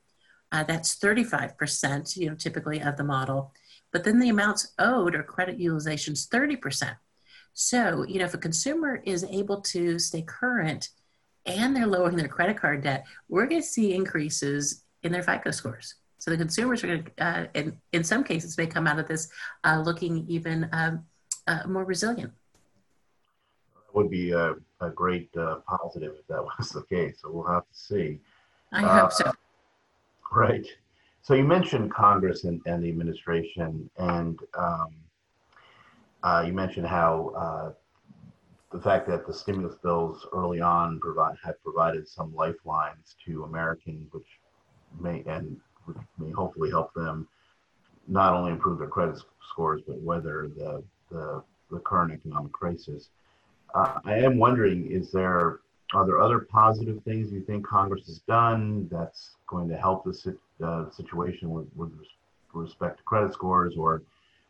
Uh, 0.51 0.63
that's 0.63 0.97
35%, 0.97 2.15
you 2.15 2.29
know, 2.29 2.35
typically 2.35 2.81
of 2.81 2.95
the 2.95 3.03
model. 3.03 3.53
But 3.91 4.03
then 4.03 4.19
the 4.19 4.29
amounts 4.29 4.73
owed 4.79 5.15
or 5.15 5.23
credit 5.23 5.59
utilization 5.59 6.13
is 6.13 6.27
30%. 6.27 6.95
So, 7.53 8.05
you 8.07 8.19
know, 8.19 8.25
if 8.25 8.33
a 8.33 8.37
consumer 8.37 9.01
is 9.03 9.23
able 9.23 9.61
to 9.61 9.97
stay 9.97 10.21
current 10.21 10.89
and 11.45 11.75
they're 11.75 11.87
lowering 11.87 12.15
their 12.15 12.27
credit 12.27 12.57
card 12.57 12.83
debt, 12.83 13.05
we're 13.29 13.47
going 13.47 13.61
to 13.61 13.67
see 13.67 13.93
increases 13.93 14.83
in 15.03 15.11
their 15.11 15.23
FICO 15.23 15.51
scores. 15.51 15.95
So 16.19 16.31
the 16.31 16.37
consumers 16.37 16.83
are 16.83 16.87
going 16.87 17.03
to, 17.03 17.23
uh, 17.23 17.47
in, 17.53 17.77
in 17.93 18.03
some 18.03 18.23
cases, 18.23 18.57
may 18.57 18.67
come 18.67 18.87
out 18.87 18.99
of 18.99 19.07
this 19.07 19.29
uh, 19.63 19.81
looking 19.83 20.25
even 20.27 20.69
um, 20.71 21.05
uh, 21.47 21.61
more 21.67 21.85
resilient. 21.85 22.33
That 23.73 23.95
would 23.95 24.09
be 24.09 24.31
a, 24.31 24.55
a 24.81 24.89
great 24.89 25.29
uh, 25.37 25.57
positive 25.67 26.13
if 26.19 26.27
that 26.27 26.43
was 26.59 26.69
the 26.69 26.83
case. 26.83 27.19
So 27.21 27.31
we'll 27.31 27.47
have 27.47 27.63
to 27.63 27.77
see. 27.77 28.19
I 28.71 28.81
hope 28.81 29.13
so. 29.13 29.25
Uh, 29.25 29.31
right. 30.31 30.67
So 31.27 31.33
you 31.33 31.43
mentioned 31.43 31.91
Congress 31.91 32.45
and, 32.45 32.61
and 32.65 32.81
the 32.81 32.87
administration, 32.87 33.89
and 33.97 34.39
um, 34.57 34.95
uh, 36.23 36.45
you 36.47 36.53
mentioned 36.53 36.87
how 36.87 37.75
the 38.71 38.79
fact 38.79 39.09
that 39.09 39.27
the 39.27 39.33
stimulus 39.33 39.75
bills 39.83 40.25
early 40.31 40.61
on 40.61 41.01
provide 41.01 41.35
had 41.43 41.61
provided 41.61 42.07
some 42.07 42.33
lifelines 42.33 43.17
to 43.25 43.43
Americans, 43.43 44.07
which 44.13 44.39
may 45.01 45.21
and 45.27 45.57
which 45.83 45.97
may 46.17 46.31
hopefully 46.31 46.69
help 46.69 46.93
them 46.93 47.27
not 48.07 48.33
only 48.33 48.53
improve 48.53 48.79
their 48.79 48.87
credit 48.87 49.21
scores 49.51 49.81
but 49.85 49.99
weather 49.99 50.49
the 50.55 50.81
the, 51.11 51.43
the 51.71 51.79
current 51.79 52.13
economic 52.13 52.53
crisis. 52.53 53.09
Uh, 53.75 53.99
I 54.05 54.19
am 54.19 54.37
wondering, 54.37 54.89
is 54.89 55.11
there 55.11 55.59
are 55.93 56.05
there 56.05 56.21
other 56.21 56.39
positive 56.39 57.01
things 57.03 57.31
you 57.31 57.41
think 57.41 57.65
Congress 57.65 58.07
has 58.07 58.19
done 58.19 58.87
that's 58.91 59.31
going 59.47 59.69
to 59.69 59.77
help 59.77 60.03
the 60.03 60.89
situation 60.91 61.49
with, 61.49 61.67
with 61.75 61.91
respect 62.53 62.97
to 62.97 63.03
credit 63.03 63.33
scores, 63.33 63.75
or 63.77 64.03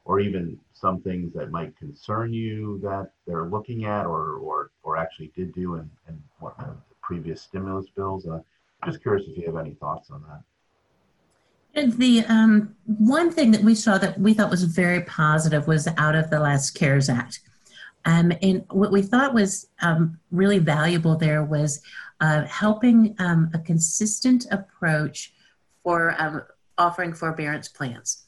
or 0.06 0.22
even 0.22 0.58
some 0.74 1.01
things 1.01 1.34
that 1.34 1.51
might 1.51 1.77
concern 1.77 2.32
you 2.32 2.79
that 2.82 3.12
they're 3.27 3.46
looking 3.46 3.86
at 3.86 4.06
or 4.06 4.36
or, 4.36 4.72
or 4.84 4.98
actually 4.98 5.32
did 5.36 5.53
do 5.53 5.75
in, 5.75 5.89
in 6.08 6.22
what, 6.39 6.56
uh, 6.60 6.74
previous 7.01 7.41
stimulus 7.41 7.88
bills? 7.96 8.25
Uh, 8.25 8.39
just 8.86 9.01
curious 9.01 9.27
if 9.27 9.38
you 9.38 9.46
have 9.46 9.58
any 9.58 9.74
thoughts 9.75 10.10
on 10.10 10.24
that. 10.24 10.41
And 11.74 11.94
the 11.94 12.25
um, 12.25 12.75
one 12.86 13.32
thing 13.32 13.51
that 13.51 13.62
we 13.62 13.75
saw 13.75 13.98
that 14.00 14.20
we 14.20 14.34
thought 14.34 14.50
was 14.50 14.63
very 14.63 15.01
positive 15.01 15.67
was 15.67 15.88
out 15.98 16.15
of 16.15 16.29
the 16.32 16.39
last 16.39 16.72
CARES 16.72 17.10
Act. 17.10 17.41
Um, 18.07 18.31
and 18.41 18.63
what 18.71 18.91
we 18.91 19.01
thought 19.01 19.33
was 19.33 19.67
um, 19.81 20.17
really 20.31 20.59
valuable 20.59 21.17
there 21.17 21.43
was 21.43 21.81
uh, 22.21 22.45
helping 22.45 23.13
um, 23.19 23.51
a 23.53 23.59
consistent 23.59 24.47
approach 24.49 25.33
for 25.83 26.15
um, 26.17 26.41
offering 26.77 27.13
forbearance 27.13 27.67
plans. 27.67 28.23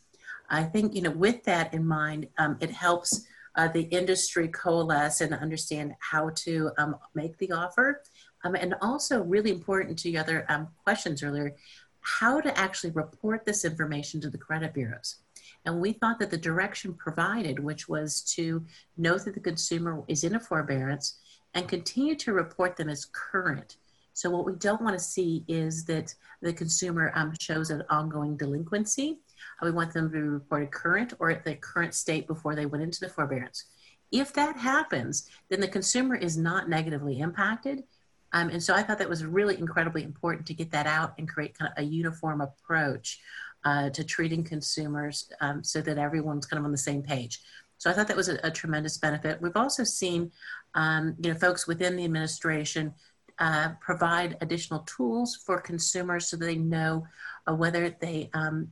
I 0.50 0.63
think, 0.63 0.95
you 0.95 1.01
know, 1.01 1.12
with 1.12 1.45
that 1.45 1.74
in 1.74 1.88
mind, 1.88 2.27
um, 2.38 2.57
it 2.59 2.71
helps 2.71 3.25
uh, 3.55 3.69
the 3.69 3.83
industry 3.83 4.50
coalesce 4.50 5.21
and 5.21 5.33
understand 5.33 5.93
how 6.00 6.31
to 6.43 6.71
um, 6.77 6.98
make 7.15 7.38
the 7.38 7.51
offer. 7.53 8.01
And 8.43 8.75
also, 8.81 9.24
really 9.24 9.51
important 9.51 9.98
to 10.00 10.09
your 10.09 10.21
other 10.21 10.67
questions 10.83 11.24
earlier, 11.24 11.55
how 12.01 12.41
to 12.41 12.57
actually 12.57 12.91
report 12.91 13.45
this 13.45 13.65
information 13.65 14.19
to 14.21 14.29
the 14.29 14.38
credit 14.38 14.74
bureaus. 14.74 15.17
And 15.66 15.80
we 15.80 15.94
thought 15.94 16.20
that 16.20 16.32
the 16.32 16.38
direction 16.38 16.94
provided, 16.94 17.60
which 17.60 17.89
was 17.89 18.22
to 18.36 18.66
note 18.98 19.25
that 19.25 19.34
the 19.34 19.39
consumer 19.39 20.04
is 20.08 20.24
in 20.24 20.36
a 20.36 20.39
forbearance 20.39 21.20
and 21.54 21.68
continue 21.68 22.16
to 22.16 22.34
report 22.34 22.78
them 22.78 22.89
as 22.89 23.06
current. 23.06 23.78
So, 24.13 24.30
what 24.30 24.46
we 24.46 24.54
don't 24.54 24.82
want 24.82 24.98
to 24.98 25.04
see 25.04 25.44
is 25.48 25.86
that 25.86 26.13
the 26.42 26.54
consumer 26.54 27.12
um, 27.16 27.34
shows 27.39 27.70
an 27.70 27.84
ongoing 27.89 28.38
delinquency 28.38 29.20
we 29.62 29.72
want 29.72 29.94
them 29.94 30.10
to 30.10 30.13
be 30.13 30.20
reported 30.20 30.72
current 30.72 31.13
or 31.20 31.30
at 31.30 31.44
the 31.44 31.56
current 31.56 31.94
state 31.94 32.28
before 32.28 32.56
they 32.56 32.66
went 32.66 32.84
into 32.84 33.00
the 33.00 33.10
forbearance. 33.10 33.66
If 34.12 34.34
that 34.34 34.58
happens, 34.58 35.30
then 35.50 35.60
the 35.60 35.68
consumer 35.68 36.16
is 36.16 36.38
not 36.38 36.70
negatively 36.70 37.20
impacted. 37.20 37.84
Um, 38.32 38.50
and 38.50 38.62
so 38.62 38.74
I 38.74 38.84
thought 38.84 39.00
that 39.00 39.10
was 39.10 39.25
really 39.25 39.58
incredibly 39.58 40.04
important 40.04 40.46
to 40.48 40.54
get 40.54 40.72
that 40.72 40.88
out 40.88 41.13
and 41.18 41.28
create 41.28 41.58
kind 41.58 41.72
of 41.75 41.84
a 41.84 41.88
uniform 41.88 42.42
approach 42.42 43.20
uh, 43.66 43.89
to 43.89 44.04
treating 44.04 44.44
consumers 44.44 45.30
um, 45.42 45.63
so 45.63 45.82
that 45.82 45.98
everyone's 45.98 46.46
kind 46.46 46.60
of 46.60 46.66
on 46.66 46.72
the 46.72 46.78
same 46.78 47.01
page. 47.01 47.39
So 47.78 47.89
I 47.89 47.94
thought 47.94 48.08
that 48.08 48.18
was 48.18 48.30
a, 48.30 48.38
a 48.44 48.51
tremendous 48.51 48.98
benefit. 48.98 49.42
We've 49.42 49.56
also 49.56 49.84
seen, 49.84 50.32
um, 50.75 51.16
you 51.22 51.32
know, 51.32 51.39
folks 51.39 51.68
within 51.68 51.96
the 51.96 52.06
administration 52.06 52.94
uh, 53.39 53.70
provide 53.80 54.38
additional 54.42 54.80
tools 54.82 55.36
for 55.36 55.62
consumers 55.62 56.28
so 56.28 56.36
they 56.36 56.56
know 56.56 57.06
uh, 57.48 57.56
whether 57.56 57.89
they 58.01 58.30
um, 58.34 58.70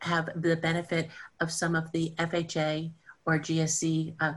have 0.00 0.30
the 0.34 0.56
benefit 0.56 1.08
of 1.40 1.52
some 1.52 1.74
of 1.74 1.90
the 1.92 2.12
FHA 2.18 2.90
or 3.24 3.38
GSE, 3.38 4.14
uh, 4.20 4.32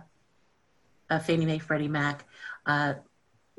uh, 1.09 1.19
Fannie 1.19 1.45
Mae, 1.45 1.57
Freddie 1.57 1.87
Mac 1.87 2.25
uh, 2.65 2.93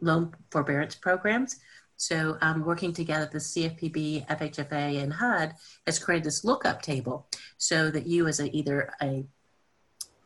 loan 0.01 0.33
forbearance 0.51 0.95
programs. 0.95 1.57
So 1.97 2.37
um, 2.41 2.65
working 2.65 2.93
together, 2.93 3.29
the 3.31 3.39
CFPB, 3.39 4.27
FHFA, 4.27 5.03
and 5.03 5.13
HUD 5.13 5.55
has 5.87 5.99
created 5.99 6.25
this 6.25 6.45
lookup 6.45 6.83
table 6.83 7.27
so 7.57 7.91
that 7.91 8.07
you 8.07 8.27
as 8.27 8.41
a, 8.41 8.55
either 8.57 8.93
a 9.01 9.25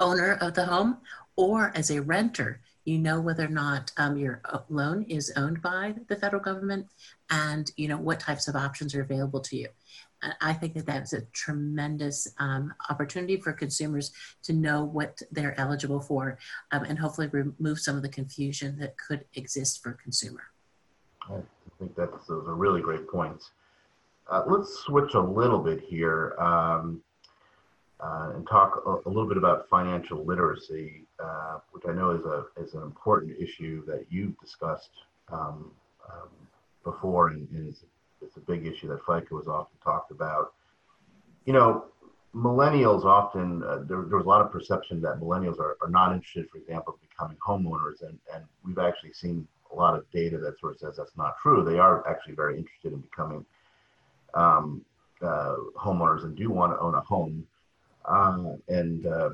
owner 0.00 0.34
of 0.40 0.54
the 0.54 0.66
home 0.66 0.98
or 1.36 1.72
as 1.74 1.90
a 1.90 2.02
renter, 2.02 2.60
you 2.84 2.98
know 2.98 3.20
whether 3.20 3.44
or 3.44 3.48
not 3.48 3.92
um, 3.98 4.16
your 4.16 4.40
uh, 4.46 4.60
loan 4.70 5.04
is 5.04 5.32
owned 5.36 5.60
by 5.60 5.94
the 6.08 6.16
federal 6.16 6.42
government 6.42 6.86
and 7.30 7.70
you 7.76 7.86
know 7.86 7.98
what 7.98 8.18
types 8.18 8.48
of 8.48 8.56
options 8.56 8.94
are 8.94 9.02
available 9.02 9.40
to 9.40 9.56
you. 9.56 9.68
I 10.40 10.52
think 10.52 10.74
that 10.74 10.86
that's 10.86 11.12
a 11.12 11.20
tremendous 11.32 12.26
um, 12.38 12.74
opportunity 12.90 13.36
for 13.36 13.52
consumers 13.52 14.12
to 14.42 14.52
know 14.52 14.82
what 14.82 15.22
they're 15.30 15.58
eligible 15.60 16.00
for 16.00 16.38
um, 16.72 16.84
and 16.84 16.98
hopefully 16.98 17.28
remove 17.28 17.78
some 17.78 17.96
of 17.96 18.02
the 18.02 18.08
confusion 18.08 18.78
that 18.80 18.96
could 18.98 19.26
exist 19.34 19.80
for 19.80 19.90
a 19.90 19.94
consumer. 19.94 20.42
I 21.30 21.40
think 21.78 21.94
that's 21.96 22.26
those 22.26 22.46
are 22.46 22.54
really 22.54 22.80
great 22.80 23.08
points. 23.08 23.50
Uh, 24.30 24.44
let's 24.46 24.80
switch 24.80 25.14
a 25.14 25.20
little 25.20 25.58
bit 25.58 25.80
here 25.80 26.34
um, 26.38 27.02
uh, 28.00 28.32
and 28.34 28.46
talk 28.46 28.82
a, 28.86 29.08
a, 29.08 29.10
little 29.10 29.26
bit 29.26 29.38
about 29.38 29.68
financial 29.68 30.24
literacy, 30.24 31.04
uh, 31.18 31.58
which 31.72 31.84
I 31.88 31.92
know 31.92 32.10
is 32.10 32.24
a 32.24 32.46
is 32.62 32.74
an 32.74 32.82
important 32.82 33.36
issue 33.38 33.84
that 33.86 34.06
you've 34.10 34.38
discussed 34.38 34.90
um, 35.32 35.70
um, 36.10 36.28
before 36.84 37.28
and, 37.28 37.48
and 37.50 37.68
is 37.68 37.84
it's 38.20 38.36
a 38.36 38.40
big 38.40 38.66
issue 38.66 38.88
that 38.88 39.00
FICO 39.06 39.40
is 39.40 39.48
often 39.48 39.76
talked 39.82 40.10
about. 40.10 40.52
You 41.44 41.52
know, 41.52 41.86
millennials 42.34 43.04
often, 43.04 43.62
uh, 43.62 43.78
there, 43.78 44.02
there 44.02 44.16
was 44.16 44.26
a 44.26 44.28
lot 44.28 44.40
of 44.40 44.50
perception 44.52 45.00
that 45.02 45.20
millennials 45.20 45.58
are, 45.58 45.76
are 45.80 45.88
not 45.88 46.12
interested, 46.12 46.48
for 46.50 46.58
example, 46.58 46.98
in 47.00 47.08
becoming 47.08 47.36
homeowners. 47.38 48.02
And, 48.02 48.18
and 48.34 48.44
we've 48.64 48.78
actually 48.78 49.12
seen 49.12 49.46
a 49.72 49.74
lot 49.74 49.94
of 49.94 50.10
data 50.10 50.38
that 50.38 50.58
sort 50.58 50.74
of 50.74 50.78
says 50.78 50.96
that's 50.96 51.16
not 51.16 51.36
true. 51.42 51.64
They 51.64 51.78
are 51.78 52.06
actually 52.08 52.34
very 52.34 52.58
interested 52.58 52.92
in 52.92 53.00
becoming 53.00 53.44
um, 54.34 54.84
uh, 55.22 55.56
homeowners 55.76 56.24
and 56.24 56.36
do 56.36 56.50
want 56.50 56.72
to 56.72 56.78
own 56.78 56.94
a 56.94 57.00
home. 57.00 57.46
Uh, 58.04 58.54
and 58.68 59.06
uh, 59.06 59.30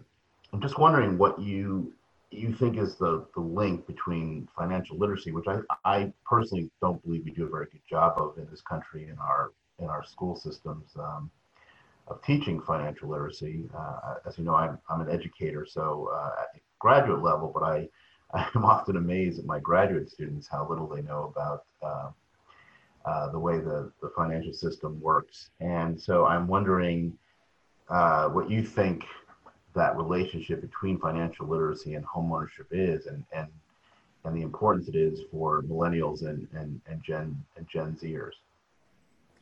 I'm 0.53 0.61
just 0.61 0.79
wondering 0.79 1.19
what 1.19 1.41
you 1.41 1.93
you 2.31 2.53
think 2.53 2.79
is 2.79 2.97
the, 2.97 3.25
the 3.35 3.41
link 3.41 3.87
between 3.87 4.49
financial 4.59 4.99
literacy, 4.99 5.31
which 5.31 5.47
I, 5.47 5.61
I 5.85 6.13
personally 6.29 6.69
don't 6.81 7.01
believe 7.05 7.25
we 7.25 7.31
do 7.31 7.47
a 7.47 7.49
very 7.49 7.67
good 7.67 7.83
job 7.89 8.15
of 8.19 8.37
in 8.39 8.49
this 8.51 8.61
country 8.61 9.05
in 9.09 9.17
our 9.19 9.53
in 9.79 9.87
our 9.87 10.05
school 10.05 10.37
systems 10.37 10.91
um, 10.99 11.31
of 12.09 12.23
teaching 12.23 12.61
financial 12.61 13.09
literacy. 13.09 13.69
Uh, 13.77 14.15
as 14.27 14.37
you 14.39 14.45
know, 14.45 14.55
I'm, 14.55 14.79
I'm 14.91 15.01
an 15.01 15.11
educator, 15.11 15.67
so 15.69 16.11
uh, 16.15 16.43
at 16.43 16.61
graduate 16.79 17.23
level, 17.23 17.51
but 17.53 17.63
I, 17.63 17.89
I'm 18.35 18.65
often 18.65 18.97
amazed 18.97 19.39
at 19.39 19.47
my 19.47 19.61
graduate 19.61 20.11
students 20.11 20.49
how 20.49 20.67
little 20.69 20.87
they 20.87 21.03
know 21.03 21.33
about 21.35 21.65
uh, 21.83 22.11
uh 23.05 23.31
the 23.31 23.39
way 23.39 23.59
the, 23.59 23.91
the 24.03 24.11
financial 24.17 24.53
system 24.53 25.01
works. 25.01 25.51
And 25.61 26.01
so 26.01 26.27
I'm 26.27 26.47
wondering 26.47 27.17
uh, 27.89 28.29
what 28.29 28.51
you 28.51 28.63
think 28.63 29.05
that 29.75 29.97
relationship 29.97 30.61
between 30.61 30.99
financial 30.99 31.47
literacy 31.47 31.95
and 31.95 32.05
homeownership 32.07 32.67
is 32.71 33.07
and 33.07 33.25
and 33.33 33.49
and 34.25 34.35
the 34.35 34.43
importance 34.43 34.89
it 34.89 34.95
is 34.95 35.21
for 35.31 35.63
millennials 35.63 36.23
and 36.23 36.49
and, 36.55 36.81
and 36.87 37.03
gen 37.03 37.37
and 37.57 37.67
gen 37.69 37.97
zers 38.01 38.33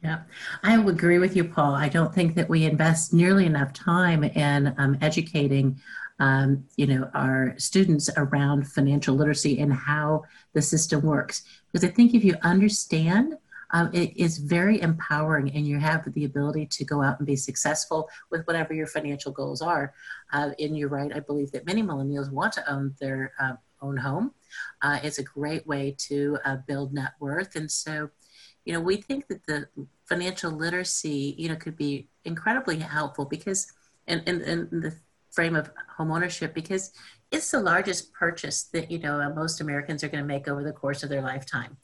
Yeah, 0.02 0.22
I 0.62 0.76
agree 0.76 1.18
with 1.18 1.36
you, 1.36 1.44
Paul. 1.44 1.74
I 1.74 1.88
don't 1.88 2.12
think 2.12 2.34
that 2.34 2.48
we 2.48 2.64
invest 2.64 3.12
nearly 3.12 3.46
enough 3.46 3.72
time 3.72 4.24
in 4.24 4.74
um, 4.78 4.98
educating, 5.00 5.80
um, 6.22 6.64
you 6.76 6.86
know, 6.86 7.10
our 7.14 7.52
students 7.58 8.08
around 8.16 8.68
financial 8.68 9.16
literacy 9.16 9.58
and 9.58 9.72
how 9.72 10.22
the 10.52 10.62
system 10.62 11.02
works. 11.02 11.42
Because 11.66 11.84
I 11.84 11.92
think 11.92 12.14
if 12.14 12.22
you 12.22 12.36
understand, 12.42 13.34
um, 13.72 13.90
it 13.92 14.16
is 14.16 14.38
very 14.38 14.80
empowering, 14.80 15.50
and 15.50 15.66
you 15.66 15.80
have 15.80 16.00
the 16.14 16.24
ability 16.24 16.66
to 16.66 16.84
go 16.84 17.02
out 17.02 17.18
and 17.18 17.26
be 17.26 17.34
successful 17.34 18.08
with 18.30 18.46
whatever 18.46 18.72
your 18.72 18.86
financial 18.86 19.32
goals 19.32 19.60
are. 19.62 19.94
Uh, 20.32 20.50
and 20.60 20.78
you're 20.78 20.88
right. 20.88 21.10
I 21.12 21.18
believe 21.18 21.50
that 21.52 21.66
many 21.66 21.82
millennials 21.82 22.30
want 22.30 22.52
to 22.52 22.72
own 22.72 22.94
their 23.00 23.32
uh, 23.40 23.54
own 23.80 23.96
home. 23.96 24.32
Uh, 24.80 25.00
it's 25.02 25.18
a 25.18 25.24
great 25.24 25.66
way 25.66 25.96
to 26.06 26.38
uh, 26.44 26.58
build 26.68 26.94
net 26.94 27.14
worth, 27.18 27.56
and 27.56 27.68
so 27.68 28.10
you 28.64 28.72
know, 28.72 28.80
we 28.80 28.96
think 28.96 29.26
that 29.26 29.44
the 29.46 29.66
financial 30.04 30.52
literacy, 30.52 31.34
you 31.36 31.48
know, 31.48 31.56
could 31.56 31.76
be 31.76 32.06
incredibly 32.24 32.78
helpful 32.78 33.24
because 33.24 33.72
and, 34.06 34.22
in, 34.28 34.40
in 34.42 34.68
the 34.70 34.94
frame 35.32 35.56
of 35.56 35.70
homeownership, 35.98 36.54
because 36.54 36.92
it's 37.30 37.50
the 37.50 37.60
largest 37.60 38.12
purchase 38.12 38.64
that, 38.74 38.90
you 38.90 38.98
know, 38.98 39.32
most 39.34 39.60
Americans 39.60 40.04
are 40.04 40.08
going 40.08 40.22
to 40.22 40.34
make 40.34 40.46
over 40.46 40.62
the 40.62 40.72
course 40.72 41.02
of 41.02 41.08
their 41.08 41.22
lifetime. 41.22 41.76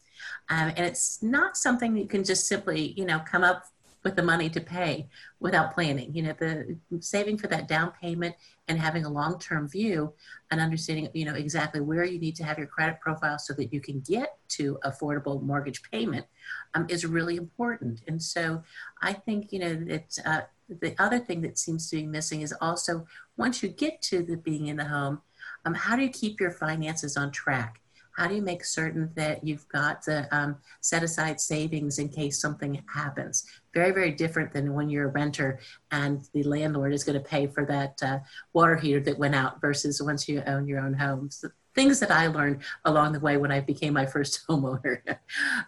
Um, 0.50 0.68
and 0.76 0.84
it's 0.90 1.22
not 1.22 1.56
something 1.56 1.96
you 1.96 2.06
can 2.06 2.24
just 2.24 2.46
simply, 2.46 2.92
you 2.96 3.06
know, 3.06 3.20
come 3.20 3.44
up 3.44 3.64
with 4.04 4.14
the 4.14 4.22
money 4.22 4.48
to 4.50 4.60
pay 4.60 5.08
without 5.40 5.74
planning. 5.74 6.14
You 6.14 6.22
know, 6.22 6.34
the 6.38 6.76
saving 7.00 7.38
for 7.38 7.48
that 7.48 7.66
down 7.66 7.92
payment 8.00 8.34
and 8.68 8.78
having 8.78 9.04
a 9.04 9.08
long-term 9.08 9.68
view 9.68 10.12
and 10.50 10.60
understanding, 10.60 11.08
you 11.14 11.24
know, 11.24 11.34
exactly 11.34 11.80
where 11.80 12.04
you 12.04 12.18
need 12.18 12.36
to 12.36 12.44
have 12.44 12.58
your 12.58 12.66
credit 12.66 13.00
profile 13.00 13.38
so 13.38 13.54
that 13.54 13.72
you 13.72 13.80
can 13.80 14.00
get 14.00 14.36
to 14.50 14.78
affordable 14.84 15.42
mortgage 15.42 15.82
payment 15.90 16.26
um, 16.74 16.86
is 16.88 17.04
really 17.06 17.36
important. 17.36 18.02
And 18.06 18.22
so 18.22 18.62
I 19.02 19.14
think, 19.14 19.52
you 19.52 19.58
know, 19.58 19.74
that 19.74 20.18
uh, 20.24 20.40
the 20.68 20.94
other 20.98 21.18
thing 21.18 21.40
that 21.42 21.58
seems 21.58 21.88
to 21.90 21.96
be 21.96 22.06
missing 22.06 22.42
is 22.42 22.54
also 22.60 23.06
once 23.36 23.62
you 23.62 23.68
get 23.68 24.02
to 24.02 24.22
the 24.22 24.36
being 24.36 24.66
in 24.66 24.76
the 24.76 24.84
home, 24.84 25.22
um, 25.64 25.74
how 25.74 25.96
do 25.96 26.02
you 26.02 26.10
keep 26.10 26.40
your 26.40 26.50
finances 26.50 27.16
on 27.16 27.30
track? 27.30 27.80
How 28.16 28.26
do 28.26 28.34
you 28.34 28.42
make 28.42 28.64
certain 28.64 29.10
that 29.14 29.46
you've 29.46 29.68
got 29.68 30.04
the 30.04 30.26
um, 30.36 30.56
set 30.80 31.04
aside 31.04 31.40
savings 31.40 32.00
in 32.00 32.08
case 32.08 32.40
something 32.40 32.82
happens? 32.92 33.44
Very, 33.72 33.92
very 33.92 34.10
different 34.10 34.52
than 34.52 34.74
when 34.74 34.90
you're 34.90 35.08
a 35.08 35.12
renter 35.12 35.60
and 35.92 36.28
the 36.34 36.42
landlord 36.42 36.92
is 36.92 37.04
going 37.04 37.22
to 37.22 37.24
pay 37.24 37.46
for 37.46 37.64
that 37.66 38.02
uh, 38.02 38.18
water 38.52 38.74
heater 38.74 38.98
that 39.00 39.18
went 39.18 39.36
out 39.36 39.60
versus 39.60 40.02
once 40.02 40.28
you 40.28 40.42
own 40.48 40.66
your 40.66 40.80
own 40.80 40.94
home. 40.94 41.30
So 41.30 41.50
things 41.76 42.00
that 42.00 42.10
I 42.10 42.26
learned 42.26 42.62
along 42.84 43.12
the 43.12 43.20
way 43.20 43.36
when 43.36 43.52
I 43.52 43.60
became 43.60 43.92
my 43.92 44.06
first 44.06 44.44
homeowner. 44.48 45.00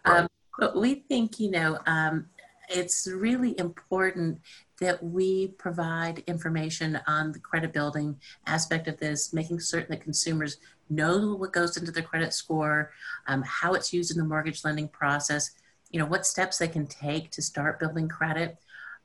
um, 0.05 0.27
but 0.59 0.77
we 0.77 0.97
think, 0.97 1.39
you 1.39 1.53
know, 1.53 1.79
um, 1.87 2.27
it's 2.71 3.07
really 3.07 3.59
important 3.59 4.41
that 4.81 5.03
we 5.03 5.49
provide 5.59 6.21
information 6.27 6.99
on 7.07 7.33
the 7.33 7.39
credit 7.39 7.73
building 7.73 8.19
aspect 8.47 8.89
of 8.89 8.99
this, 8.99 9.33
making 9.33 9.61
certain 9.61 9.91
that 9.91 10.03
consumers 10.03 10.57
know 10.89 11.35
what 11.35 11.53
goes 11.53 11.77
into 11.77 11.93
their 11.93 12.03
credit 12.03 12.33
score, 12.33 12.93
um, 13.27 13.43
how 13.47 13.75
it's 13.75 13.93
used 13.93 14.11
in 14.11 14.19
the 14.19 14.25
mortgage 14.25 14.65
lending 14.65 14.89
process, 14.89 15.51
you 15.91 15.99
know, 15.99 16.07
what 16.07 16.27
steps 16.27 16.59
they 16.59 16.69
can 16.69 16.87
take 16.87 17.31
to 17.31 17.43
start 17.43 17.81
building 17.81 18.09
credit 18.09 18.59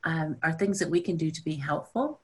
um, 0.04 0.36
are 0.42 0.52
things 0.52 0.78
that 0.78 0.90
we 0.90 1.00
can 1.00 1.16
do 1.16 1.30
to 1.30 1.44
be 1.44 1.56
helpful. 1.56 2.20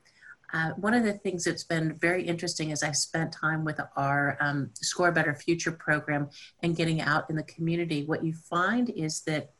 Uh, 0.53 0.71
one 0.73 0.95
of 0.95 1.03
the 1.03 1.15
things 1.15 1.45
that's 1.45 1.65
been 1.65 1.99
very 1.99 2.25
interesting 2.25 2.71
is 2.71 2.83
I've 2.83 2.97
spent 2.97 3.33
time 3.33 3.65
with 3.65 3.81
our 3.97 4.37
um, 4.41 4.71
Score 4.75 5.11
Better 5.11 5.35
Future 5.35 5.73
program 5.73 6.29
and 6.63 6.77
getting 6.77 7.01
out 7.01 7.29
in 7.31 7.37
the 7.37 7.43
community. 7.45 8.05
What 8.05 8.25
you 8.25 8.35
find 8.35 8.91
is 8.91 9.23
that 9.23 9.53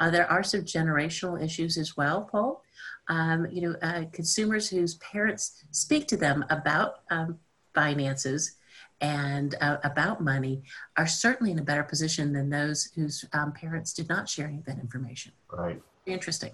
uh, 0.00 0.10
there 0.10 0.30
are 0.30 0.42
some 0.42 0.62
generational 0.62 1.42
issues 1.42 1.76
as 1.76 1.96
well, 1.96 2.28
Paul. 2.30 2.62
Um, 3.08 3.46
you 3.50 3.62
know, 3.62 3.76
uh, 3.82 4.04
consumers 4.12 4.68
whose 4.68 4.94
parents 4.94 5.64
speak 5.70 6.08
to 6.08 6.16
them 6.16 6.44
about 6.50 7.00
um, 7.10 7.38
finances 7.74 8.56
and 9.00 9.54
uh, 9.60 9.76
about 9.84 10.22
money 10.22 10.62
are 10.96 11.06
certainly 11.06 11.52
in 11.52 11.58
a 11.58 11.62
better 11.62 11.82
position 11.82 12.32
than 12.32 12.48
those 12.48 12.90
whose 12.94 13.24
um, 13.32 13.52
parents 13.52 13.92
did 13.92 14.08
not 14.08 14.28
share 14.28 14.46
any 14.46 14.58
of 14.58 14.64
that 14.64 14.78
information. 14.78 15.32
Right. 15.52 15.82
Interesting. 16.06 16.52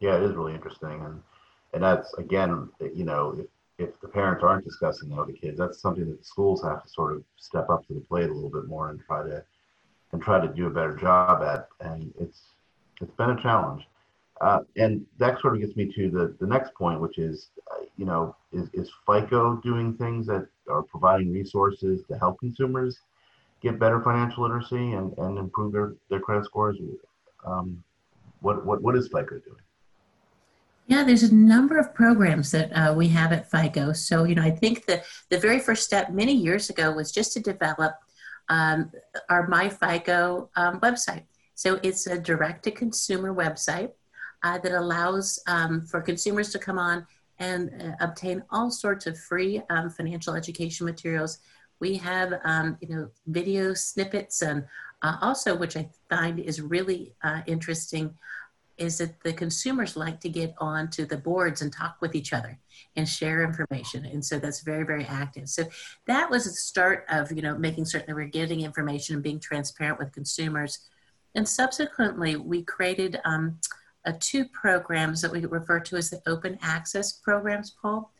Yeah, 0.00 0.16
it 0.16 0.22
is 0.22 0.34
really 0.34 0.54
interesting, 0.54 1.02
and 1.04 1.22
and 1.72 1.82
that's 1.82 2.12
again, 2.14 2.68
you 2.94 3.04
know, 3.04 3.34
if 3.38 3.46
if 3.78 4.00
the 4.00 4.08
parents 4.08 4.42
aren't 4.42 4.64
discussing 4.64 5.10
it 5.10 5.16
with 5.16 5.28
the 5.28 5.32
kids, 5.32 5.58
that's 5.58 5.80
something 5.80 6.08
that 6.10 6.24
schools 6.24 6.62
have 6.62 6.82
to 6.82 6.88
sort 6.88 7.16
of 7.16 7.24
step 7.36 7.68
up 7.70 7.86
to 7.86 7.94
the 7.94 8.00
plate 8.00 8.30
a 8.30 8.32
little 8.32 8.50
bit 8.50 8.66
more 8.66 8.90
and 8.90 9.00
try 9.00 9.22
to 9.22 9.42
and 10.12 10.22
try 10.22 10.40
to 10.40 10.48
do 10.48 10.66
a 10.66 10.70
better 10.70 10.94
job 10.96 11.42
at. 11.42 11.68
And 11.80 12.12
it's 12.18 12.55
it's 13.00 13.14
been 13.16 13.30
a 13.30 13.42
challenge. 13.42 13.82
Uh, 14.40 14.60
and 14.76 15.04
that 15.18 15.40
sort 15.40 15.54
of 15.54 15.60
gets 15.60 15.76
me 15.76 15.90
to 15.94 16.10
the, 16.10 16.36
the 16.40 16.46
next 16.46 16.74
point, 16.74 17.00
which 17.00 17.18
is, 17.18 17.48
uh, 17.72 17.84
you 17.96 18.04
know, 18.04 18.36
is, 18.52 18.68
is 18.74 18.90
FICO 19.06 19.56
doing 19.62 19.94
things 19.94 20.26
that 20.26 20.46
are 20.68 20.82
providing 20.82 21.32
resources 21.32 22.02
to 22.08 22.18
help 22.18 22.38
consumers 22.38 22.98
get 23.62 23.78
better 23.78 24.02
financial 24.02 24.42
literacy 24.42 24.92
and, 24.92 25.16
and 25.16 25.38
improve 25.38 25.72
their, 25.72 25.94
their 26.10 26.20
credit 26.20 26.44
scores? 26.44 26.76
Um, 27.46 27.82
what, 28.40 28.66
what, 28.66 28.82
what 28.82 28.94
is 28.94 29.06
FICO 29.06 29.38
doing? 29.38 29.60
Yeah, 30.88 31.02
there's 31.02 31.24
a 31.24 31.34
number 31.34 31.78
of 31.78 31.94
programs 31.94 32.52
that 32.52 32.70
uh, 32.72 32.94
we 32.94 33.08
have 33.08 33.32
at 33.32 33.50
FICO. 33.50 33.92
So, 33.92 34.24
you 34.24 34.34
know, 34.34 34.42
I 34.42 34.50
think 34.50 34.86
the, 34.86 35.02
the 35.30 35.38
very 35.38 35.58
first 35.58 35.84
step 35.84 36.10
many 36.10 36.32
years 36.32 36.70
ago 36.70 36.92
was 36.92 37.10
just 37.10 37.32
to 37.32 37.40
develop 37.40 37.94
um, 38.48 38.92
our 39.28 39.48
MyFICO 39.48 40.48
um, 40.54 40.78
website. 40.80 41.24
So 41.56 41.80
it's 41.82 42.06
a 42.06 42.18
direct 42.18 42.64
to 42.64 42.70
consumer 42.70 43.34
website 43.34 43.90
uh, 44.42 44.58
that 44.58 44.72
allows 44.72 45.40
um, 45.46 45.80
for 45.80 46.02
consumers 46.02 46.50
to 46.50 46.58
come 46.58 46.78
on 46.78 47.06
and 47.38 47.70
uh, 47.82 48.04
obtain 48.04 48.42
all 48.50 48.70
sorts 48.70 49.06
of 49.06 49.18
free 49.18 49.62
um, 49.70 49.88
financial 49.88 50.34
education 50.34 50.84
materials. 50.84 51.38
We 51.80 51.96
have, 51.96 52.34
um, 52.44 52.76
you 52.80 52.94
know, 52.94 53.10
video 53.26 53.72
snippets 53.72 54.42
and 54.42 54.64
uh, 55.02 55.16
also, 55.22 55.56
which 55.56 55.76
I 55.78 55.88
find 56.10 56.38
is 56.38 56.60
really 56.60 57.14
uh, 57.22 57.40
interesting, 57.46 58.14
is 58.76 58.98
that 58.98 59.18
the 59.22 59.32
consumers 59.32 59.96
like 59.96 60.20
to 60.20 60.28
get 60.28 60.54
onto 60.58 61.06
the 61.06 61.16
boards 61.16 61.62
and 61.62 61.72
talk 61.72 61.96
with 62.02 62.14
each 62.14 62.34
other 62.34 62.58
and 62.96 63.08
share 63.08 63.42
information. 63.42 64.04
And 64.04 64.22
so 64.22 64.38
that's 64.38 64.60
very 64.60 64.84
very 64.84 65.06
active. 65.06 65.48
So 65.48 65.64
that 66.06 66.30
was 66.30 66.44
the 66.44 66.50
start 66.50 67.06
of 67.08 67.32
you 67.32 67.40
know 67.40 67.56
making 67.56 67.86
certain 67.86 68.08
that 68.08 68.14
we're 68.14 68.26
getting 68.26 68.60
information 68.60 69.14
and 69.14 69.24
being 69.24 69.40
transparent 69.40 69.98
with 69.98 70.12
consumers 70.12 70.80
and 71.36 71.48
subsequently 71.48 72.34
we 72.36 72.62
created 72.62 73.20
um, 73.24 73.58
two 74.20 74.44
programs 74.46 75.20
that 75.20 75.30
we 75.30 75.44
refer 75.46 75.80
to 75.80 75.96
as 75.96 76.10
the 76.10 76.22
open 76.26 76.58
access 76.62 77.12
programs 77.12 77.76
paul 77.80 78.12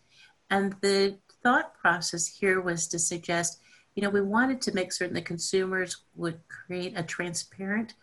and 0.50 0.74
the 0.82 1.16
thought 1.42 1.74
process 1.74 2.26
here 2.26 2.60
was 2.60 2.86
to 2.86 2.98
suggest 2.98 3.60
you 3.94 4.02
know 4.02 4.10
we 4.10 4.20
wanted 4.20 4.60
to 4.60 4.74
make 4.74 4.92
certain 4.92 5.14
that 5.14 5.24
consumers 5.24 5.98
would 6.14 6.38
create 6.48 6.92
a 6.96 7.02
transparent 7.02 7.94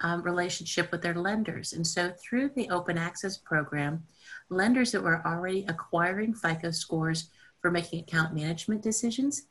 um, 0.00 0.22
relationship 0.22 0.90
with 0.92 1.02
their 1.02 1.14
lenders. 1.14 1.72
And 1.72 1.86
so 1.86 2.10
through 2.10 2.50
the 2.50 2.68
open 2.70 2.98
access 2.98 3.38
program, 3.38 4.04
lenders 4.48 4.92
that 4.92 5.02
were 5.02 5.26
already 5.26 5.64
acquiring 5.68 6.34
FICO 6.34 6.70
scores 6.70 7.30
for 7.60 7.70
making 7.70 8.00
account 8.00 8.34
management 8.34 8.82
decisions 8.82 9.46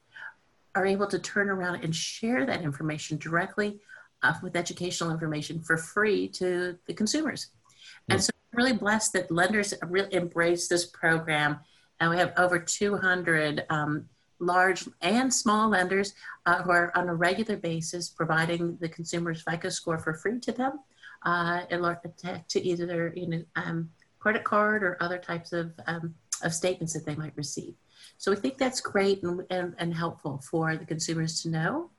are 0.75 0.85
able 0.85 1.07
to 1.07 1.19
turn 1.19 1.49
around 1.49 1.83
and 1.83 1.95
share 1.95 2.45
that 2.45 2.61
information 2.61 3.17
directly 3.17 3.79
uh, 4.25 4.33
with 4.41 4.55
educational 4.55 5.11
information 5.11 5.59
for 5.59 5.77
free 5.77 6.27
to 6.27 6.77
the 6.87 6.93
consumers. 6.93 7.47
And 8.09 8.23
so 8.23 8.31
I'm 8.51 8.57
really 8.57 8.77
blessed 8.77 9.13
that 9.13 9.31
lenders 9.31 9.73
really 9.83 10.13
embrace 10.13 10.67
this 10.67 10.85
program. 10.85 11.59
And 11.99 12.09
we 12.09 12.17
have 12.17 12.33
over 12.37 12.59
200 12.59 13.65
um, 13.69 14.05
large 14.39 14.87
and 15.01 15.33
small 15.33 15.69
lenders 15.69 16.13
uh, 16.45 16.61
who 16.63 16.71
are 16.71 16.91
on 16.97 17.07
a 17.07 17.15
regular 17.15 17.57
basis 17.57 18.09
providing 18.09 18.77
the 18.81 18.89
consumer's 18.89 19.43
FICO 19.43 19.69
score 19.69 19.97
for 19.97 20.13
free 20.13 20.39
to 20.39 20.51
them 20.51 20.79
uh, 21.23 21.61
to 21.67 22.61
either 22.61 22.85
their 22.85 23.13
you 23.15 23.27
know, 23.27 23.43
um, 23.55 23.89
credit 24.19 24.43
card 24.43 24.83
or 24.83 24.97
other 25.01 25.17
types 25.17 25.53
of, 25.53 25.71
um, 25.87 26.13
of 26.43 26.53
statements 26.53 26.93
that 26.93 27.05
they 27.05 27.15
might 27.15 27.35
receive. 27.35 27.75
So 28.17 28.31
we 28.31 28.37
think 28.37 28.57
that's 28.57 28.81
great 28.81 29.23
and, 29.23 29.41
and, 29.49 29.75
and 29.77 29.93
helpful 29.93 30.41
for 30.49 30.75
the 30.75 30.85
consumers 30.85 31.41
to 31.41 31.49
know. 31.49 31.89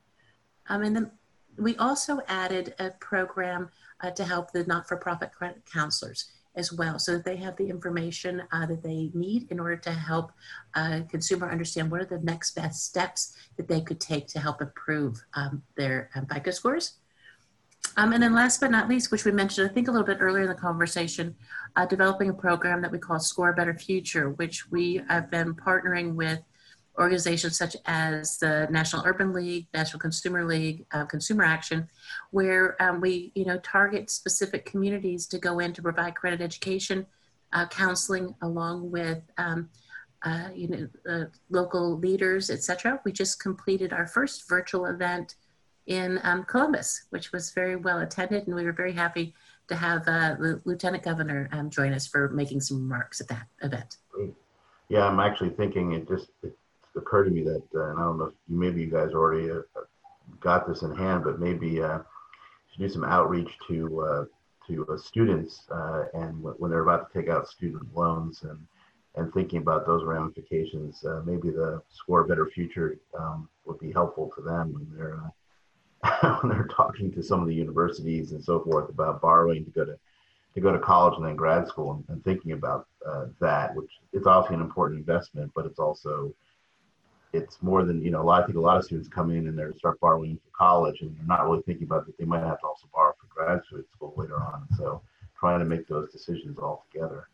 Um, 0.69 0.83
and 0.83 0.95
then 0.97 1.11
we 1.59 1.77
also 1.77 2.21
added 2.29 2.75
a 2.79 2.91
program 2.91 3.71
uh, 4.03 4.11
to 4.11 4.25
help 4.25 4.53
the 4.53 4.65
not-for-profit 4.65 5.31
counselors 5.71 6.33
as 6.55 6.73
well 6.73 6.99
so 6.99 7.13
that 7.13 7.25
they 7.25 7.37
have 7.37 7.57
the 7.57 7.69
information 7.69 8.43
uh, 8.51 8.67
that 8.67 8.83
they 8.83 9.11
need 9.15 9.51
in 9.51 9.61
order 9.61 9.77
to 9.77 9.91
help 9.91 10.33
a 10.75 10.81
uh, 10.81 11.01
consumer 11.05 11.51
understand 11.51 11.91
what 11.91 12.01
are 12.01 12.07
the 12.07 12.19
next 12.21 12.55
best 12.55 12.85
steps 12.85 13.37
that 13.57 13.69
they 13.69 13.81
could 13.81 14.01
take 14.01 14.27
to 14.27 14.41
help 14.41 14.61
improve 14.63 15.23
um, 15.35 15.63
their 15.77 16.11
um, 16.15 16.27
FICO 16.27 16.51
scores. 16.51 16.95
Um, 17.99 18.13
and 18.13 18.23
then 18.23 18.35
last 18.35 18.61
but 18.61 18.71
not 18.71 18.89
least, 18.89 19.13
which 19.13 19.25
we 19.25 19.33
mentioned, 19.33 19.71
I 19.71 19.73
think 19.73 19.89
a 19.89 19.91
little 19.91 20.07
bit 20.07 20.19
earlier 20.21 20.43
in 20.43 20.49
the 20.49 20.55
conversation, 20.55 21.35
uh, 21.77 21.87
developing 21.87 22.31
a 22.31 22.35
program 22.35 22.83
that 22.83 22.91
we 22.91 22.99
call 22.99 23.21
Score 23.21 23.53
Better 23.53 23.75
Future, 23.75 24.31
which 24.31 24.71
we 24.71 25.03
have 25.09 25.31
been 25.31 25.55
partnering 25.55 26.15
with 26.15 26.41
organizations 26.99 27.57
such 27.57 27.77
as 27.87 28.39
the 28.39 28.67
National 28.71 29.03
Urban 29.05 29.33
League, 29.33 29.67
National 29.75 30.01
Consumer 30.01 30.45
League, 30.45 30.87
uh, 30.93 31.05
Consumer 31.05 31.45
Action, 31.45 31.89
where 32.31 32.81
um, 32.83 33.01
we 33.01 33.33
you 33.35 33.45
know 33.45 33.59
target 33.59 34.11
specific 34.11 34.65
communities 34.65 35.27
to 35.27 35.39
go 35.39 35.59
in 35.59 35.73
to 35.73 35.83
provide 35.83 36.15
credit 36.15 36.41
education, 36.41 37.07
uh, 37.53 37.67
counseling, 37.67 38.35
along 38.43 38.91
with 38.91 39.23
um, 39.39 39.69
uh, 40.25 40.49
you 40.55 40.69
know 40.69 40.89
uh, 41.09 41.25
local 41.51 41.99
leaders, 41.99 42.51
etc. 42.51 43.01
We 43.05 43.13
just 43.13 43.41
completed 43.41 43.93
our 43.93 44.07
first 44.07 44.49
virtual 44.49 44.87
event 44.87 45.37
in 45.87 46.19
um, 46.25 46.45
Columbus, 46.45 47.07
which 47.11 47.33
was 47.33 47.51
very 47.51 47.77
well 47.77 48.01
attended, 48.01 48.47
and 48.47 48.57
we 48.57 48.65
were 48.65 48.73
very 48.73 48.93
happy 48.93 49.35
to 49.69 49.77
have 49.77 50.03
uh, 50.03 50.35
the 50.39 50.61
Lieutenant 50.65 51.03
Governor 51.03 51.49
um, 51.53 51.71
join 51.71 51.93
us 51.93 52.07
for 52.07 52.29
making 52.31 52.61
some 52.61 52.79
remarks 52.79 53.21
at 53.21 53.29
that 53.29 53.47
event. 53.63 53.99
Yeah, 54.89 55.07
I'm 55.07 55.21
actually 55.21 55.51
thinking 55.51 55.93
it 55.93 56.09
just 56.09 56.31
it 56.43 56.57
occurred 56.97 57.25
to 57.25 57.31
me 57.31 57.43
that, 57.45 57.63
uh, 57.75 57.91
and 57.91 57.99
I 57.99 58.03
don't 58.03 58.19
know 58.19 58.27
if 58.27 58.35
maybe 58.49 58.81
you 58.81 58.91
guys 58.91 59.13
already 59.13 59.51
uh, 59.51 59.61
got 60.41 60.67
this 60.67 60.83
in 60.83 60.95
hand, 60.95 61.25
but 61.25 61.39
maybe 61.39 61.83
uh, 61.83 61.99
should 62.71 62.81
do 62.81 62.89
some 62.89 63.05
outreach 63.05 63.51
to 63.69 64.01
uh, 64.01 64.25
to 64.67 64.87
uh, 64.87 64.97
students 64.97 65.65
uh, 65.71 66.05
and 66.15 66.43
w- 66.43 66.57
when 66.59 66.71
they're 66.71 66.83
about 66.83 67.13
to 67.13 67.19
take 67.19 67.31
out 67.31 67.49
student 67.49 67.95
loans 67.95 68.43
and 68.43 68.59
and 69.15 69.33
thinking 69.33 69.59
about 69.59 69.87
those 69.87 70.05
ramifications. 70.05 71.03
maybe 71.25 71.49
the 71.51 71.81
score 71.91 72.25
better 72.25 72.47
future 72.47 72.99
um, 73.19 73.49
would 73.65 73.79
be 73.79 73.91
helpful 73.91 74.31
to 74.37 74.43
them 74.43 74.75
when 74.75 74.87
they're 74.95 75.33
when 76.41 76.53
they're 76.53 76.69
talking 76.69 77.11
to 77.11 77.23
some 77.23 77.41
of 77.41 77.47
the 77.47 77.55
universities 77.55 78.33
and 78.33 78.45
so 78.45 78.61
forth 78.61 78.91
about 78.91 79.23
borrowing 79.23 79.65
to 79.65 79.71
go 79.71 79.85
to 79.87 79.99
to 80.55 80.61
go 80.61 80.71
to 80.71 80.79
college 80.79 81.15
and 81.17 81.25
then 81.27 81.35
grad 81.35 81.67
school 81.67 81.93
and, 81.93 82.05
and 82.09 82.25
thinking 82.25 82.53
about 82.53 82.87
that, 83.41 83.75
which 83.75 83.91
it's 84.13 84.27
obviously 84.27 84.57
an 84.57 84.61
important 84.61 84.99
investment, 84.99 85.51
but 85.55 85.65
it's 85.65 85.79
also 85.79 86.35
it's 87.37 87.63
more 87.63 87.85
than 87.85 88.03
you 88.03 88.11
know. 88.11 88.23
A 88.23 88.25
lot, 88.25 88.43
I 88.43 88.47
think 88.47 88.59
a 88.59 88.61
lot 88.61 88.77
of 88.77 88.85
students 88.85 89.09
come 89.09 89.31
in 89.31 89.47
and 89.49 89.59
they 89.59 89.65
start 89.79 90.01
borrowing 90.01 90.37
for 90.37 90.51
college, 90.57 91.01
and 91.01 91.17
they're 91.17 91.27
not 91.27 91.45
really 91.45 91.63
thinking 91.63 91.85
about 91.85 92.07
that 92.07 92.17
they 92.19 92.25
might 92.25 92.43
have 92.43 92.61
to 92.61 92.67
also 92.67 92.87
borrow 92.93 93.15
for 93.21 93.27
graduate 93.35 93.87
school 93.93 94.15
later 94.17 94.37
on. 94.37 94.67
So 94.77 95.03
trying 95.39 95.61
to 95.61 95.65
make 95.65 95.87
those 95.87 96.11
decisions 96.11 96.59
all 96.59 96.87
together. 96.91 97.29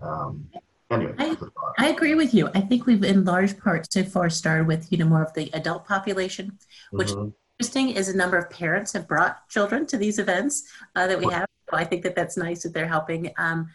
Um, 0.00 0.48
anyway, 0.90 1.14
I, 1.18 1.36
I 1.78 1.88
agree 1.88 2.14
with 2.14 2.34
you. 2.34 2.48
I 2.54 2.60
think 2.60 2.86
we've 2.86 3.04
in 3.04 3.24
large 3.24 3.58
part 3.58 3.92
so 3.92 4.02
far 4.02 4.30
started 4.30 4.66
with 4.66 4.90
you 4.90 4.98
know 4.98 5.06
more 5.06 5.22
of 5.22 5.32
the 5.34 5.50
adult 5.52 5.86
population, 5.86 6.58
which 6.90 7.08
mm-hmm. 7.08 7.28
interesting 7.58 7.90
is 7.90 8.08
a 8.08 8.16
number 8.16 8.36
of 8.36 8.50
parents 8.50 8.92
have 8.92 9.06
brought 9.06 9.48
children 9.48 9.86
to 9.86 9.96
these 9.96 10.18
events 10.18 10.64
uh, 10.96 11.06
that 11.06 11.18
we 11.18 11.32
have. 11.32 11.46
So 11.70 11.78
I 11.78 11.84
think 11.84 12.02
that 12.02 12.14
that's 12.14 12.36
nice 12.36 12.64
that 12.64 12.74
they're 12.74 12.86
helping 12.86 13.32
um, 13.38 13.70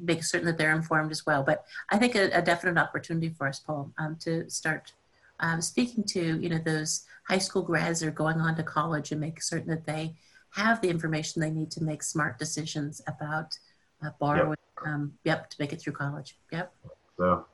make 0.00 0.24
certain 0.24 0.46
that 0.46 0.58
they're 0.58 0.74
informed 0.74 1.12
as 1.12 1.24
well. 1.24 1.44
But 1.44 1.64
I 1.88 1.96
think 1.96 2.16
a, 2.16 2.28
a 2.30 2.42
definite 2.42 2.76
opportunity 2.76 3.28
for 3.28 3.46
us, 3.46 3.60
Paul, 3.60 3.92
um, 3.98 4.16
to 4.22 4.50
start 4.50 4.92
um, 5.40 5.60
speaking 5.60 6.04
to 6.04 6.40
you 6.40 6.48
know 6.48 6.60
those 6.64 7.04
high 7.28 7.38
school 7.38 7.62
grads 7.62 8.00
that 8.00 8.08
are 8.08 8.12
going 8.12 8.40
on 8.40 8.56
to 8.56 8.62
college 8.62 9.12
and 9.12 9.20
make 9.20 9.42
certain 9.42 9.68
that 9.68 9.86
they 9.86 10.14
have 10.50 10.80
the 10.80 10.88
information 10.88 11.40
they 11.40 11.50
need 11.50 11.70
to 11.70 11.82
make 11.82 12.02
smart 12.02 12.38
decisions 12.38 13.00
about 13.06 13.56
uh, 14.04 14.10
borrowing. 14.18 14.50
Yep. 14.50 14.86
Um, 14.86 15.12
yep, 15.24 15.50
to 15.50 15.56
make 15.60 15.74
it 15.74 15.80
through 15.80 15.92
college. 15.92 16.38
Yep. 16.52 16.72
So, 17.18 17.44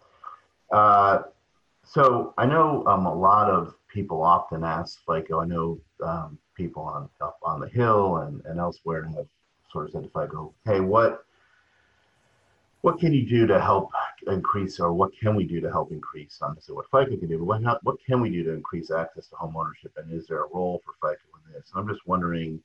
uh, 0.72 1.22
so 1.85 2.35
I 2.38 2.46
know 2.46 2.87
um, 2.87 3.07
a 3.07 3.14
lot 3.14 3.51
of 3.51 3.75
people 3.92 4.22
often 4.22 4.62
ask 4.62 5.01
FICO. 5.05 5.40
I 5.40 5.46
know 5.46 5.81
um, 6.05 6.38
people 6.55 6.83
on 6.83 7.09
up 7.20 7.38
on 7.42 7.61
the 7.61 7.68
hill 7.68 8.18
and, 8.18 8.44
and 8.44 8.61
elsewhere 8.61 9.05
have 9.16 9.27
sort 9.72 9.87
of 9.87 9.92
said 9.92 10.03
to 10.05 10.09
FICO, 10.09 10.55
"Hey, 10.64 10.81
what 10.81 11.26
what 12.87 13.01
can 13.01 13.12
you 13.12 13.27
do 13.27 13.49
to 13.49 13.61
help 13.61 13.90
increase, 14.29 14.79
or 14.79 14.92
what 14.92 15.11
can 15.20 15.35
we 15.35 15.42
do 15.42 15.61
to 15.61 15.68
help 15.68 15.90
increase, 15.90 16.38
not 16.40 16.55
necessarily 16.55 16.85
what 16.88 17.05
FICO 17.05 17.18
can 17.18 17.29
do, 17.29 17.38
but 17.38 17.44
what, 17.44 17.85
what 17.85 17.96
can 18.07 18.20
we 18.20 18.31
do 18.31 18.44
to 18.44 18.53
increase 18.53 18.92
access 18.92 19.27
to 19.27 19.35
home 19.35 19.57
ownership, 19.57 19.90
and 19.96 20.12
is 20.12 20.29
there 20.29 20.44
a 20.44 20.49
role 20.55 20.81
for 20.85 20.92
FICO 21.03 21.20
in 21.35 21.53
this? 21.53 21.68
And 21.75 21.81
I'm 21.81 21.92
just 21.92 22.07
wondering, 22.07 22.61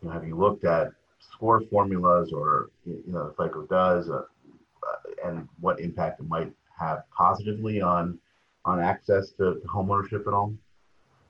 you 0.00 0.08
know, 0.08 0.10
have 0.10 0.26
you 0.26 0.38
looked 0.38 0.64
at 0.64 0.88
score 1.20 1.60
formulas, 1.70 2.32
or 2.32 2.70
you 2.86 3.02
know, 3.08 3.34
FICO 3.36 3.66
does, 3.66 4.08
uh, 4.08 4.14
uh, 4.14 5.28
and 5.28 5.46
what 5.60 5.80
impact 5.80 6.18
it 6.20 6.28
might 6.30 6.50
have 6.80 7.02
positively 7.14 7.82
on 7.82 8.18
on 8.64 8.80
access 8.80 9.32
to, 9.32 9.60
to 9.60 9.68
home 9.68 9.90
ownership 9.90 10.24
at 10.26 10.32
all? 10.32 10.54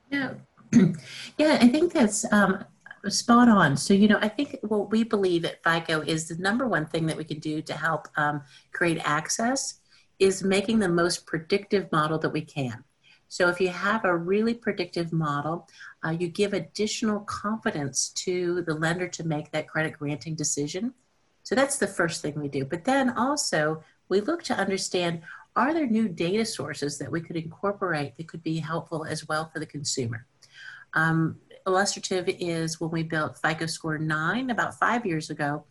Yeah, 0.09 0.35
yeah, 1.37 1.57
I 1.59 1.67
think 1.67 1.91
that's 1.91 2.23
um, 2.31 2.63
spot 3.09 3.47
on. 3.49 3.77
So, 3.77 3.93
you 3.93 4.07
know, 4.07 4.19
I 4.21 4.27
think 4.27 4.57
what 4.61 4.91
we 4.91 5.03
believe 5.03 5.45
at 5.45 5.63
FICO 5.63 6.01
is 6.01 6.27
the 6.27 6.35
number 6.41 6.67
one 6.67 6.85
thing 6.85 7.05
that 7.07 7.17
we 7.17 7.23
can 7.23 7.39
do 7.39 7.61
to 7.61 7.73
help 7.73 8.07
um, 8.17 8.41
create 8.73 8.99
access 9.03 9.79
is 10.19 10.43
making 10.43 10.79
the 10.79 10.89
most 10.89 11.25
predictive 11.25 11.91
model 11.91 12.17
that 12.19 12.29
we 12.29 12.41
can. 12.41 12.83
So, 13.29 13.49
if 13.49 13.59
you 13.59 13.69
have 13.69 14.05
a 14.05 14.15
really 14.15 14.53
predictive 14.53 15.11
model, 15.11 15.67
uh, 16.05 16.11
you 16.11 16.27
give 16.29 16.53
additional 16.53 17.19
confidence 17.21 18.09
to 18.25 18.61
the 18.61 18.73
lender 18.73 19.07
to 19.09 19.23
make 19.23 19.51
that 19.51 19.67
credit 19.67 19.93
granting 19.99 20.35
decision. 20.35 20.93
So, 21.43 21.55
that's 21.55 21.77
the 21.77 21.87
first 21.87 22.21
thing 22.21 22.39
we 22.39 22.47
do. 22.47 22.65
But 22.65 22.85
then 22.85 23.09
also, 23.11 23.83
we 24.09 24.21
look 24.21 24.43
to 24.43 24.55
understand 24.55 25.21
are 25.57 25.73
there 25.73 25.87
new 25.87 26.07
data 26.07 26.45
sources 26.45 26.99
that 26.99 27.11
we 27.11 27.19
could 27.19 27.35
incorporate 27.35 28.15
that 28.15 28.27
could 28.27 28.43
be 28.43 28.59
helpful 28.59 29.05
as 29.05 29.27
well 29.27 29.49
for 29.51 29.59
the 29.59 29.65
consumer? 29.65 30.25
Um, 30.93 31.37
illustrative 31.67 32.27
is 32.39 32.79
when 32.79 32.89
we 32.89 33.03
built 33.03 33.37
FICO 33.37 33.67
Score 33.67 33.97
9 33.97 34.49
about 34.49 34.79
five 34.79 35.05
years 35.05 35.29
ago, 35.29 35.65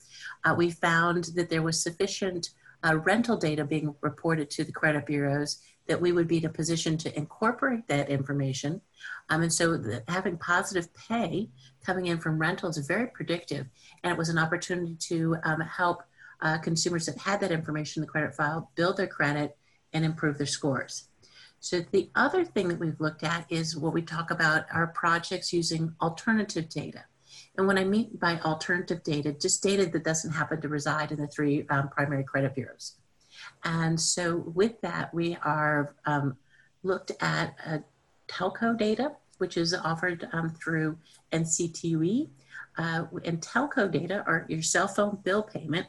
uh, 0.45 0.55
we 0.57 0.71
found 0.71 1.25
that 1.35 1.51
there 1.51 1.63
was 1.63 1.83
sufficient 1.83 2.51
uh, 2.85 2.97
rental 2.99 3.37
data 3.37 3.65
being 3.65 3.95
reported 4.03 4.51
to 4.51 4.63
the 4.63 4.73
credit 4.73 5.07
bureaus 5.07 5.63
that 5.87 6.01
we 6.01 6.13
would 6.13 6.29
be 6.29 6.39
in 6.39 6.45
a 6.45 6.51
position 6.51 6.99
to 6.99 7.17
incorporate 7.17 7.87
that 7.89 8.11
information. 8.11 8.81
Um, 9.31 9.43
and 9.43 9.53
so 9.53 9.77
the, 9.77 10.03
having 10.09 10.37
positive 10.37 10.93
pay 10.95 11.49
coming 11.85 12.07
in 12.07 12.19
from 12.19 12.39
rentals 12.39 12.77
is 12.77 12.87
very 12.87 13.07
predictive. 13.07 13.67
And 14.03 14.13
it 14.13 14.19
was 14.19 14.29
an 14.29 14.39
opportunity 14.39 14.97
to 15.09 15.37
um, 15.45 15.61
help 15.61 16.03
uh, 16.43 16.59
consumers 16.59 17.07
that 17.07 17.19
had 17.19 17.41
that 17.41 17.53
information 17.53 18.03
in 18.03 18.07
the 18.07 18.11
credit 18.11 18.35
file 18.35 18.71
build 18.75 18.97
their 18.99 19.07
credit 19.07 19.57
and 19.93 20.05
improve 20.05 20.37
their 20.37 20.47
scores. 20.47 21.09
So 21.61 21.81
the 21.91 22.11
other 22.15 22.45
thing 22.45 22.69
that 22.69 22.79
we've 22.79 23.01
looked 23.01 23.25
at 23.25 23.47
is 23.51 23.77
what 23.77 23.93
we 23.93 24.03
talk 24.03 24.31
about 24.31 24.67
our 24.73 24.89
projects 24.89 25.53
using 25.53 25.95
alternative 26.01 26.69
data. 26.69 27.05
And 27.57 27.67
what 27.67 27.79
I 27.79 27.85
mean 27.85 28.11
by 28.21 28.39
alternative 28.41 29.03
data, 29.03 29.33
just 29.33 29.63
data 29.63 29.87
that 29.87 30.05
doesn't 30.05 30.33
happen 30.33 30.61
to 30.61 30.69
reside 30.69 31.13
in 31.13 31.21
the 31.21 31.27
three 31.27 31.67
um, 31.71 31.89
primary 31.89 32.25
credit 32.25 32.55
bureaus. 32.55 32.97
And 33.65 34.01
so 34.01 34.37
with 34.55 34.81
that, 34.83 35.13
we 35.13 35.37
are 35.43 35.95
um, 36.05 36.37
looked 36.83 37.13
at 37.21 37.55
uh, 37.67 37.79
telco 38.29 38.77
data, 38.77 39.13
which 39.39 39.57
is 39.57 39.75
offered 39.75 40.29
um, 40.33 40.51
through 40.51 40.99
NCTUE. 41.33 42.29
Uh, 42.79 43.05
and 43.25 43.41
telco 43.41 43.91
data 43.91 44.23
are 44.27 44.45
your 44.49 44.63
cell 44.63 44.89
phone 44.89 45.19
bill 45.25 45.43
payment, 45.43 45.87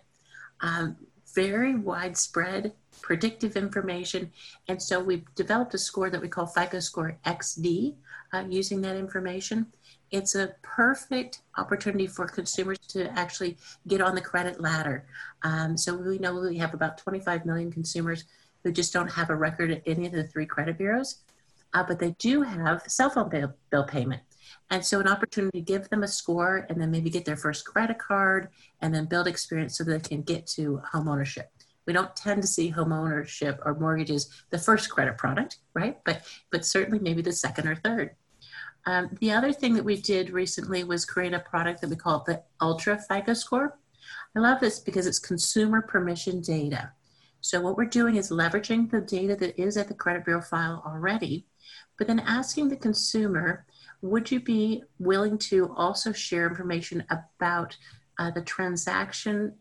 um, 0.61 0.95
very 1.35 1.75
widespread 1.75 2.71
predictive 3.01 3.55
information. 3.55 4.31
And 4.67 4.81
so 4.81 4.99
we've 4.99 5.25
developed 5.35 5.73
a 5.73 5.77
score 5.77 6.09
that 6.09 6.21
we 6.21 6.27
call 6.27 6.45
FICO 6.45 6.79
Score 6.79 7.17
XD 7.25 7.95
uh, 8.33 8.43
using 8.49 8.81
that 8.81 8.95
information. 8.95 9.67
It's 10.11 10.35
a 10.35 10.55
perfect 10.61 11.41
opportunity 11.57 12.07
for 12.07 12.27
consumers 12.27 12.77
to 12.89 13.11
actually 13.17 13.57
get 13.87 14.01
on 14.01 14.15
the 14.15 14.21
credit 14.21 14.61
ladder. 14.61 15.05
Um, 15.43 15.77
so 15.77 15.95
we 15.95 16.17
know 16.17 16.39
we 16.39 16.57
have 16.57 16.73
about 16.73 16.97
25 16.97 17.45
million 17.45 17.71
consumers 17.71 18.23
who 18.63 18.71
just 18.71 18.93
don't 18.93 19.11
have 19.11 19.29
a 19.29 19.35
record 19.35 19.71
at 19.71 19.83
any 19.85 20.05
of 20.05 20.13
the 20.13 20.23
three 20.23 20.45
credit 20.45 20.77
bureaus, 20.77 21.21
uh, 21.73 21.83
but 21.83 21.99
they 21.99 22.11
do 22.19 22.41
have 22.41 22.83
cell 22.87 23.09
phone 23.09 23.29
bill, 23.29 23.53
bill 23.69 23.83
payment. 23.83 24.21
And 24.69 24.85
so 24.85 24.99
an 24.99 25.07
opportunity 25.07 25.59
to 25.59 25.65
give 25.65 25.89
them 25.89 26.03
a 26.03 26.07
score 26.07 26.65
and 26.69 26.79
then 26.79 26.91
maybe 26.91 27.09
get 27.09 27.25
their 27.25 27.37
first 27.37 27.65
credit 27.65 27.99
card 27.99 28.49
and 28.81 28.93
then 28.93 29.05
build 29.05 29.27
experience 29.27 29.77
so 29.77 29.83
they 29.83 29.99
can 29.99 30.21
get 30.21 30.47
to 30.47 30.81
home 30.91 31.07
ownership. 31.07 31.51
We 31.87 31.93
don't 31.93 32.15
tend 32.15 32.41
to 32.43 32.47
see 32.47 32.67
home 32.67 32.91
ownership 32.91 33.59
or 33.65 33.73
mortgages 33.73 34.29
the 34.51 34.59
first 34.59 34.89
credit 34.89 35.17
product, 35.17 35.57
right? 35.73 35.97
But 36.05 36.21
but 36.51 36.65
certainly 36.65 36.99
maybe 36.99 37.23
the 37.23 37.31
second 37.31 37.67
or 37.67 37.75
third. 37.75 38.11
Um, 38.85 39.09
the 39.19 39.31
other 39.31 39.51
thing 39.51 39.73
that 39.73 39.83
we 39.83 39.99
did 39.99 40.29
recently 40.29 40.83
was 40.83 41.05
create 41.05 41.33
a 41.33 41.39
product 41.39 41.81
that 41.81 41.89
we 41.89 41.95
call 41.95 42.23
the 42.25 42.43
Ultra 42.61 42.99
FICO 43.09 43.33
score. 43.33 43.79
I 44.35 44.39
love 44.39 44.59
this 44.59 44.79
because 44.79 45.07
it's 45.07 45.19
consumer 45.19 45.81
permission 45.81 46.41
data. 46.41 46.91
So 47.41 47.61
what 47.61 47.77
we're 47.77 47.85
doing 47.85 48.15
is 48.15 48.29
leveraging 48.29 48.89
the 48.89 49.01
data 49.01 49.35
that 49.37 49.59
is 49.61 49.77
at 49.77 49.87
the 49.87 49.93
credit 49.93 50.25
bureau 50.25 50.41
file 50.41 50.83
already, 50.85 51.45
but 51.97 52.07
then 52.07 52.19
asking 52.19 52.69
the 52.69 52.75
consumer, 52.75 53.65
would 54.01 54.29
you 54.31 54.39
be 54.39 54.83
willing 54.99 55.37
to 55.37 55.73
also 55.75 56.11
share 56.11 56.47
information 56.47 57.03
about 57.09 57.77
uh, 58.19 58.31
the 58.31 58.41
transaction 58.41 59.53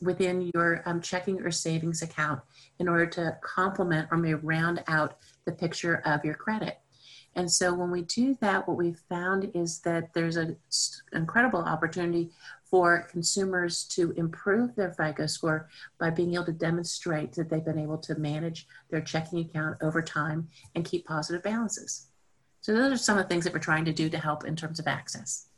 within 0.00 0.50
your 0.54 0.82
um, 0.86 1.00
checking 1.00 1.40
or 1.40 1.50
savings 1.50 2.02
account 2.02 2.40
in 2.78 2.88
order 2.88 3.06
to 3.06 3.36
complement 3.42 4.08
or 4.10 4.16
may 4.16 4.34
round 4.34 4.82
out 4.88 5.18
the 5.44 5.52
picture 5.52 6.02
of 6.04 6.24
your 6.24 6.34
credit. 6.34 6.78
And 7.34 7.50
so 7.50 7.74
when 7.74 7.90
we 7.90 8.02
do 8.02 8.34
that, 8.40 8.66
what 8.66 8.78
we've 8.78 8.98
found 9.10 9.50
is 9.54 9.80
that 9.80 10.14
there's 10.14 10.36
an 10.36 10.56
incredible 11.12 11.60
opportunity 11.60 12.30
for 12.64 13.06
consumers 13.10 13.84
to 13.84 14.12
improve 14.12 14.74
their 14.74 14.90
FICO 14.90 15.26
score 15.26 15.68
by 16.00 16.10
being 16.10 16.34
able 16.34 16.46
to 16.46 16.52
demonstrate 16.52 17.32
that 17.34 17.50
they've 17.50 17.64
been 17.64 17.78
able 17.78 17.98
to 17.98 18.14
manage 18.16 18.66
their 18.90 19.02
checking 19.02 19.40
account 19.40 19.76
over 19.82 20.00
time 20.00 20.48
and 20.74 20.84
keep 20.84 21.06
positive 21.06 21.42
balances. 21.42 22.06
So 22.62 22.74
those 22.74 22.92
are 22.92 22.96
some 22.96 23.18
of 23.18 23.24
the 23.24 23.28
things 23.28 23.44
that 23.44 23.52
we're 23.52 23.60
trying 23.60 23.84
to 23.84 23.92
do 23.92 24.08
to 24.08 24.18
help 24.18 24.44
in 24.44 24.56
terms 24.56 24.80
of 24.80 24.86
access. 24.88 25.48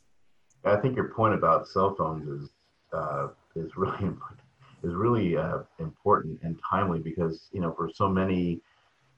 I 0.65 0.75
think 0.75 0.97
your 0.97 1.07
point 1.07 1.33
about 1.33 1.67
cell 1.67 1.95
phones 1.95 2.27
is 2.27 2.49
uh, 2.93 3.29
is 3.55 3.71
really 3.75 4.09
is 4.83 4.93
really 4.93 5.37
uh, 5.37 5.59
important 5.79 6.39
and 6.43 6.59
timely 6.69 6.99
because 6.99 7.49
you 7.51 7.61
know 7.61 7.71
for 7.73 7.89
so 7.93 8.07
many 8.07 8.61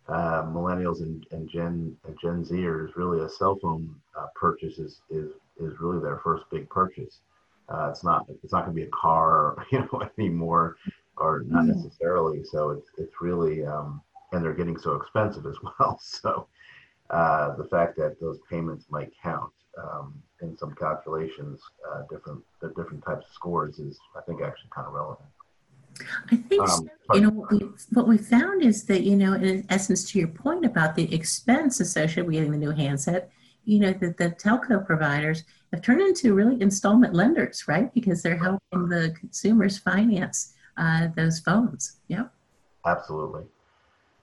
uh, 0.07 0.43
millennials 0.43 1.01
and, 1.01 1.25
and 1.31 1.49
Gen 1.49 1.95
and 2.05 2.17
Gen 2.21 2.43
Zers, 2.43 2.95
really 2.95 3.23
a 3.23 3.29
cell 3.29 3.57
phone 3.61 3.95
uh, 4.17 4.27
purchase 4.35 4.79
is, 4.79 5.01
is 5.09 5.31
is 5.59 5.79
really 5.79 6.01
their 6.01 6.19
first 6.23 6.43
big 6.51 6.69
purchase. 6.69 7.21
Uh, 7.69 7.89
it's 7.89 8.03
not 8.03 8.25
it's 8.43 8.51
not 8.51 8.65
going 8.65 8.75
to 8.75 8.81
be 8.81 8.87
a 8.87 8.91
car, 8.91 9.55
you 9.71 9.79
know, 9.79 10.09
anymore, 10.17 10.77
or 11.17 11.43
not 11.47 11.63
mm-hmm. 11.63 11.73
necessarily. 11.73 12.43
So 12.43 12.71
it's 12.71 12.89
it's 12.97 13.21
really 13.21 13.65
um, 13.65 14.01
and 14.31 14.43
they're 14.43 14.53
getting 14.53 14.77
so 14.77 14.95
expensive 14.95 15.45
as 15.45 15.55
well. 15.79 15.99
So 16.01 16.47
uh, 17.09 17.55
the 17.55 17.65
fact 17.65 17.95
that 17.97 18.19
those 18.19 18.39
payments 18.49 18.85
might 18.89 19.11
count 19.21 19.51
um, 19.77 20.21
in 20.41 20.57
some 20.57 20.73
calculations, 20.75 21.61
uh, 21.89 22.01
different 22.09 22.43
the 22.61 22.69
different 22.69 23.03
types 23.03 23.25
of 23.27 23.33
scores 23.33 23.79
is 23.79 23.99
I 24.15 24.21
think 24.21 24.41
actually 24.41 24.69
kind 24.75 24.87
of 24.87 24.93
relevant. 24.93 25.27
I 26.31 26.35
think 26.35 26.61
um, 26.61 26.69
so. 26.69 27.15
You 27.15 27.21
know 27.21 27.29
what 27.29 27.51
we 27.51 27.59
what 27.91 28.07
we 28.07 28.17
found 28.17 28.63
is 28.63 28.85
that 28.85 29.03
you 29.03 29.15
know 29.15 29.33
in 29.33 29.65
essence 29.69 30.09
to 30.11 30.19
your 30.19 30.29
point 30.29 30.65
about 30.65 30.95
the 30.95 31.13
expense 31.13 31.79
associated 31.79 32.25
with 32.25 32.33
getting 32.33 32.51
the 32.51 32.57
new 32.57 32.71
handset, 32.71 33.29
you 33.65 33.79
know 33.79 33.93
that 33.93 34.17
the 34.17 34.31
telco 34.31 34.85
providers 34.85 35.43
have 35.71 35.81
turned 35.81 36.01
into 36.01 36.33
really 36.33 36.61
installment 36.61 37.13
lenders, 37.13 37.67
right? 37.67 37.93
Because 37.93 38.21
they're 38.21 38.37
helping 38.37 38.89
the 38.89 39.13
consumers 39.19 39.77
finance 39.77 40.53
uh, 40.77 41.07
those 41.15 41.39
phones. 41.39 41.97
Yep. 42.07 42.31
Absolutely. 42.85 43.43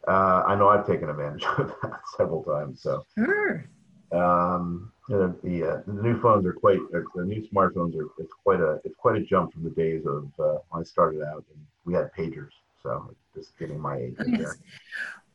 Uh, 0.06 0.42
I 0.46 0.54
know 0.56 0.68
I've 0.68 0.86
taken 0.86 1.08
advantage 1.08 1.44
of 1.58 1.74
that 1.82 2.00
several 2.16 2.42
times. 2.42 2.82
So. 2.82 3.04
Sure. 3.16 3.68
Um, 4.12 4.92
the 5.08 5.34
the, 5.42 5.64
uh, 5.64 5.82
the 5.86 6.02
new 6.02 6.20
phones 6.20 6.46
are 6.46 6.52
quite 6.52 6.80
the 6.92 7.24
new 7.24 7.46
smartphones 7.48 7.98
are 7.98 8.08
it's 8.18 8.32
quite 8.44 8.60
a 8.60 8.80
it's 8.84 8.96
quite 8.96 9.16
a 9.16 9.24
jump 9.24 9.52
from 9.52 9.64
the 9.64 9.70
days 9.70 10.04
of 10.06 10.28
uh, 10.38 10.58
when 10.68 10.82
I 10.82 10.84
started 10.84 11.22
out 11.22 11.44
and 11.52 11.64
we 11.84 11.94
had 11.94 12.12
pagers. 12.14 12.50
So 12.82 13.14
just 13.34 13.58
getting 13.58 13.80
my 13.80 13.96
age. 13.96 14.16
Yes. 14.26 14.56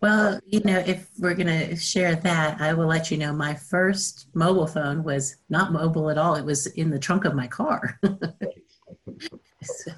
Well, 0.02 0.40
you 0.46 0.60
know, 0.66 0.80
if 0.80 1.08
we're 1.18 1.34
going 1.34 1.48
to 1.48 1.78
share 1.78 2.16
that, 2.16 2.60
I 2.60 2.74
will 2.74 2.88
let 2.88 3.10
you 3.10 3.18
know 3.18 3.32
my 3.32 3.54
first 3.54 4.28
mobile 4.34 4.68
phone 4.68 5.02
was 5.02 5.38
not 5.50 5.72
mobile 5.72 6.10
at 6.10 6.18
all. 6.18 6.36
It 6.36 6.44
was 6.44 6.68
in 6.68 6.90
the 6.90 7.00
trunk 7.00 7.24
of 7.24 7.34
my 7.34 7.48
car. 7.48 7.98
so. 9.64 9.92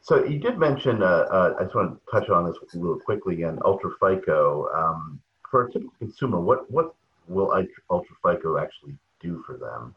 so. 0.00 0.24
you 0.24 0.40
did 0.40 0.58
mention, 0.58 1.04
uh, 1.04 1.26
uh, 1.30 1.54
I 1.60 1.62
just 1.64 1.76
want 1.76 1.94
to 1.94 2.10
touch 2.10 2.28
on 2.30 2.46
this 2.46 2.56
a 2.74 2.78
little 2.78 2.98
quickly 2.98 3.34
again, 3.34 3.60
Ultra 3.64 3.90
FICO. 4.00 4.68
Um, 4.74 5.20
for 5.54 5.66
a 5.66 5.70
typical 5.70 5.94
consumer, 6.00 6.40
what, 6.40 6.68
what 6.68 6.96
will 7.28 7.52
Ultra 7.88 8.16
FICO 8.24 8.58
actually 8.58 8.96
do 9.20 9.40
for 9.46 9.56
them? 9.56 9.94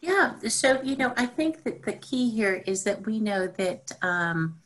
Yeah, 0.00 0.32
so 0.48 0.80
you 0.80 0.96
know, 0.96 1.12
I 1.18 1.26
think 1.26 1.62
that 1.64 1.82
the 1.82 1.92
key 1.92 2.30
here 2.30 2.64
is 2.66 2.84
that 2.84 3.04
we 3.04 3.20
know 3.20 3.46
that 3.48 3.92
um, 4.00 4.56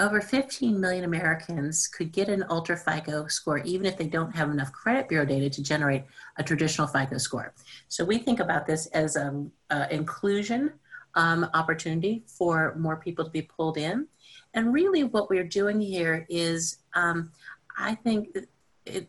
over 0.00 0.22
15 0.22 0.80
million 0.80 1.04
Americans 1.04 1.86
could 1.86 2.12
get 2.12 2.30
an 2.30 2.46
Ultra 2.48 2.78
FICO 2.78 3.26
score 3.26 3.58
even 3.58 3.84
if 3.84 3.98
they 3.98 4.06
don't 4.06 4.34
have 4.34 4.48
enough 4.48 4.72
credit 4.72 5.06
bureau 5.06 5.26
data 5.26 5.50
to 5.50 5.62
generate 5.62 6.04
a 6.38 6.42
traditional 6.42 6.86
FICO 6.86 7.18
score. 7.18 7.52
So 7.88 8.06
we 8.06 8.16
think 8.16 8.40
about 8.40 8.66
this 8.66 8.86
as 8.86 9.16
an 9.16 9.52
inclusion 9.90 10.72
um, 11.14 11.46
opportunity 11.52 12.24
for 12.26 12.74
more 12.78 12.96
people 12.96 13.26
to 13.26 13.30
be 13.30 13.42
pulled 13.42 13.76
in. 13.76 14.06
And 14.54 14.72
really, 14.72 15.04
what 15.04 15.28
we're 15.28 15.44
doing 15.44 15.78
here 15.78 16.26
is, 16.30 16.78
um, 16.94 17.32
I 17.78 17.94
think 17.96 18.36
it 18.86 19.08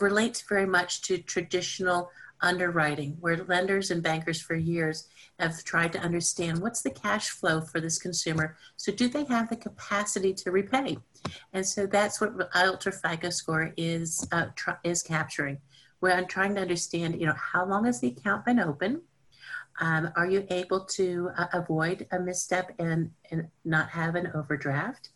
relates 0.00 0.42
very 0.42 0.66
much 0.66 1.02
to 1.02 1.18
traditional 1.18 2.10
underwriting, 2.42 3.16
where 3.20 3.36
lenders 3.44 3.90
and 3.90 4.02
bankers 4.02 4.40
for 4.40 4.54
years 4.54 5.08
have 5.38 5.62
tried 5.64 5.92
to 5.92 6.00
understand 6.00 6.58
what's 6.58 6.82
the 6.82 6.90
cash 6.90 7.30
flow 7.30 7.60
for 7.60 7.80
this 7.80 7.98
consumer. 7.98 8.56
So, 8.76 8.92
do 8.92 9.08
they 9.08 9.24
have 9.24 9.48
the 9.48 9.56
capacity 9.56 10.32
to 10.34 10.50
repay? 10.50 10.98
And 11.52 11.66
so 11.66 11.86
that's 11.86 12.20
what 12.20 12.32
Ultra 12.54 12.92
FICO 12.92 13.30
score 13.30 13.72
is 13.76 14.26
uh, 14.32 14.46
tr- 14.56 14.80
is 14.84 15.02
capturing. 15.02 15.58
Where 16.00 16.14
I'm 16.14 16.26
trying 16.26 16.54
to 16.54 16.62
understand, 16.62 17.20
you 17.20 17.26
know, 17.26 17.34
how 17.34 17.66
long 17.66 17.84
has 17.84 18.00
the 18.00 18.08
account 18.08 18.46
been 18.46 18.58
open? 18.58 19.02
Um, 19.80 20.10
are 20.16 20.26
you 20.26 20.46
able 20.50 20.80
to 20.80 21.30
uh, 21.36 21.46
avoid 21.52 22.06
a 22.12 22.18
misstep 22.18 22.72
and, 22.78 23.10
and 23.30 23.48
not 23.64 23.90
have 23.90 24.14
an 24.14 24.30
overdraft? 24.34 25.10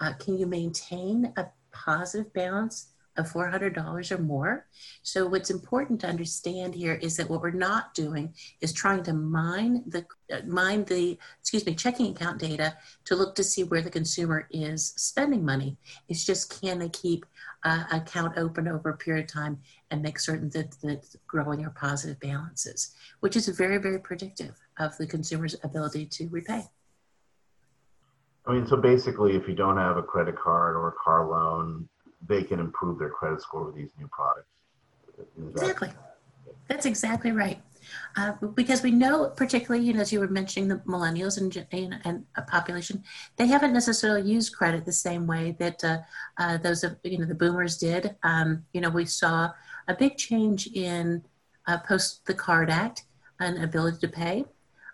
Uh, 0.00 0.12
can 0.14 0.38
you 0.38 0.46
maintain 0.46 1.32
a 1.36 1.46
positive 1.72 2.32
balance 2.32 2.88
of 3.16 3.32
$400 3.32 4.10
or 4.10 4.18
more. 4.18 4.66
So 5.02 5.26
what's 5.26 5.50
important 5.50 6.00
to 6.00 6.06
understand 6.06 6.74
here 6.74 6.94
is 6.94 7.16
that 7.16 7.28
what 7.28 7.40
we're 7.40 7.50
not 7.50 7.94
doing 7.94 8.34
is 8.60 8.72
trying 8.72 9.02
to 9.04 9.12
mine 9.12 9.84
the 9.86 10.06
uh, 10.32 10.40
mine 10.46 10.84
the 10.84 11.18
excuse 11.40 11.64
me 11.64 11.74
checking 11.74 12.10
account 12.10 12.38
data 12.38 12.76
to 13.04 13.14
look 13.14 13.34
to 13.36 13.44
see 13.44 13.64
where 13.64 13.82
the 13.82 13.90
consumer 13.90 14.48
is 14.50 14.92
spending 14.96 15.44
money. 15.44 15.76
It's 16.08 16.24
just 16.24 16.60
can 16.60 16.78
they 16.78 16.88
keep 16.88 17.24
uh, 17.64 17.84
account 17.92 18.36
open 18.36 18.68
over 18.68 18.90
a 18.90 18.96
period 18.96 19.24
of 19.24 19.32
time 19.32 19.58
and 19.90 20.02
make 20.02 20.18
certain 20.18 20.50
that 20.50 20.74
that's 20.82 21.16
growing 21.26 21.64
or 21.64 21.70
positive 21.70 22.18
balances, 22.20 22.94
which 23.20 23.36
is 23.36 23.48
very 23.48 23.78
very 23.78 24.00
predictive 24.00 24.60
of 24.78 24.96
the 24.98 25.06
consumer's 25.06 25.56
ability 25.62 26.06
to 26.06 26.28
repay. 26.28 26.64
I 28.46 28.52
mean, 28.52 28.66
so 28.66 28.76
basically, 28.76 29.34
if 29.34 29.48
you 29.48 29.54
don't 29.54 29.76
have 29.76 29.96
a 29.96 30.02
credit 30.02 30.36
card 30.38 30.76
or 30.76 30.88
a 30.88 30.92
car 30.92 31.28
loan, 31.28 31.88
they 32.28 32.42
can 32.42 32.60
improve 32.60 32.98
their 32.98 33.10
credit 33.10 33.40
score 33.40 33.64
with 33.64 33.74
these 33.74 33.90
new 33.98 34.08
products. 34.08 34.48
Exactly. 35.38 35.90
That's 36.68 36.86
exactly 36.86 37.32
right. 37.32 37.60
Uh, 38.16 38.32
because 38.54 38.82
we 38.82 38.90
know, 38.90 39.32
particularly, 39.36 39.84
you 39.84 39.92
know, 39.92 40.00
as 40.00 40.12
you 40.12 40.18
were 40.18 40.28
mentioning, 40.28 40.68
the 40.68 40.76
millennials 40.78 41.38
and, 41.38 41.66
and, 41.70 42.00
and 42.04 42.24
a 42.36 42.42
population, 42.42 43.02
they 43.36 43.46
haven't 43.46 43.72
necessarily 43.72 44.28
used 44.28 44.54
credit 44.54 44.84
the 44.84 44.92
same 44.92 45.26
way 45.26 45.54
that 45.60 45.84
uh, 45.84 45.98
uh, 46.38 46.56
those 46.58 46.82
of, 46.82 46.96
you 47.04 47.18
know, 47.18 47.26
the 47.26 47.34
boomers 47.34 47.78
did. 47.78 48.16
Um, 48.22 48.64
you 48.72 48.80
know, 48.80 48.90
we 48.90 49.04
saw 49.04 49.50
a 49.86 49.94
big 49.94 50.16
change 50.16 50.66
in 50.66 51.22
uh, 51.66 51.78
post 51.78 52.26
the 52.26 52.34
CARD 52.34 52.70
Act 52.70 53.04
and 53.38 53.62
ability 53.62 53.98
to 53.98 54.08
pay. 54.08 54.44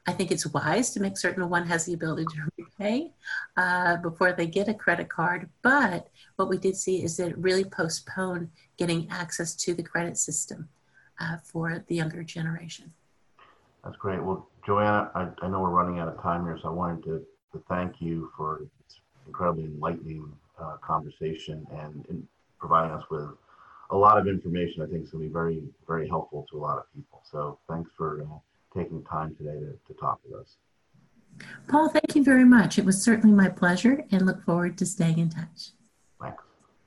I 0.07 0.13
think 0.13 0.33
it's 0.33 0.47
wise 0.47 0.91
to 0.91 1.01
make 1.01 1.17
certain 1.17 1.49
one 1.49 1.67
has 1.67 1.85
the 1.85 1.95
ability 1.95 2.25
to 2.25 2.51
repay 2.59 3.13
uh, 3.57 3.99
before 3.99 4.33
they 4.33 4.47
get 4.47 4.69
a 4.69 4.75
credit 4.75 5.09
card. 5.09 5.49
But 5.63 6.09
what 6.37 6.49
we 6.49 6.59
did 6.59 6.77
see 6.77 7.05
is 7.05 7.17
that 7.19 7.29
it 7.29 7.39
really 7.39 7.65
postponed 7.65 8.51
getting 8.77 9.09
access 9.11 9.55
to 9.57 9.75
the 9.75 9.83
credit 9.83 10.19
system 10.19 10.69
uh, 11.21 11.37
for 11.45 11.85
the 11.87 11.95
younger 11.95 12.25
generation. 12.25 12.93
That's 13.85 13.97
great. 13.97 14.23
Well, 14.23 14.49
Joanna, 14.67 15.11
I, 15.15 15.29
I, 15.41 15.49
know 15.49 15.61
we're 15.61 15.71
running 15.71 16.01
out 16.01 16.09
of 16.09 16.21
time 16.21 16.45
here, 16.45 16.59
so 16.61 16.69
I 16.69 16.73
wanted 16.73 17.05
to, 17.05 17.25
to 17.53 17.65
thank 17.69 18.01
you 18.01 18.31
for 18.37 18.61
this 18.61 18.99
incredibly 19.27 19.65
enlightening 19.65 20.33
uh, 20.61 20.77
conversation 20.85 21.67
and, 21.73 22.05
and, 22.09 22.27
providing 22.59 22.93
us 22.93 23.03
with 23.11 23.29
a 23.91 23.97
lot 23.97 24.17
of 24.17 24.29
information. 24.29 24.83
I 24.83 24.87
think 24.87 25.03
is 25.03 25.11
going 25.11 25.25
to 25.25 25.29
be 25.29 25.33
very, 25.33 25.65
very 25.85 26.09
helpful 26.09 26.47
to 26.53 26.59
a 26.59 26.61
lot 26.61 26.79
of 26.79 26.85
people. 26.95 27.21
So 27.29 27.59
thanks 27.69 27.91
for 27.97 28.23
uh, 28.23 28.39
taking 28.77 29.05
time 29.05 29.35
today 29.37 29.59
to, 29.59 29.79
to 29.87 30.01
talk 30.01 30.21
with 30.25 30.41
us. 30.41 30.57
Paul, 31.69 31.89
thank 31.89 32.15
you 32.15 32.23
very 32.23 32.45
much. 32.45 32.79
It 32.79 32.85
was 32.85 33.03
certainly 33.03 33.35
my 33.35 33.49
pleasure 33.49 34.05
and 34.11 34.27
look 34.27 34.43
forward 34.45 34.77
to 34.79 34.87
staying 34.87 35.19
in 35.19 35.31
touch. 35.31 35.71
Thanks. 36.21 36.43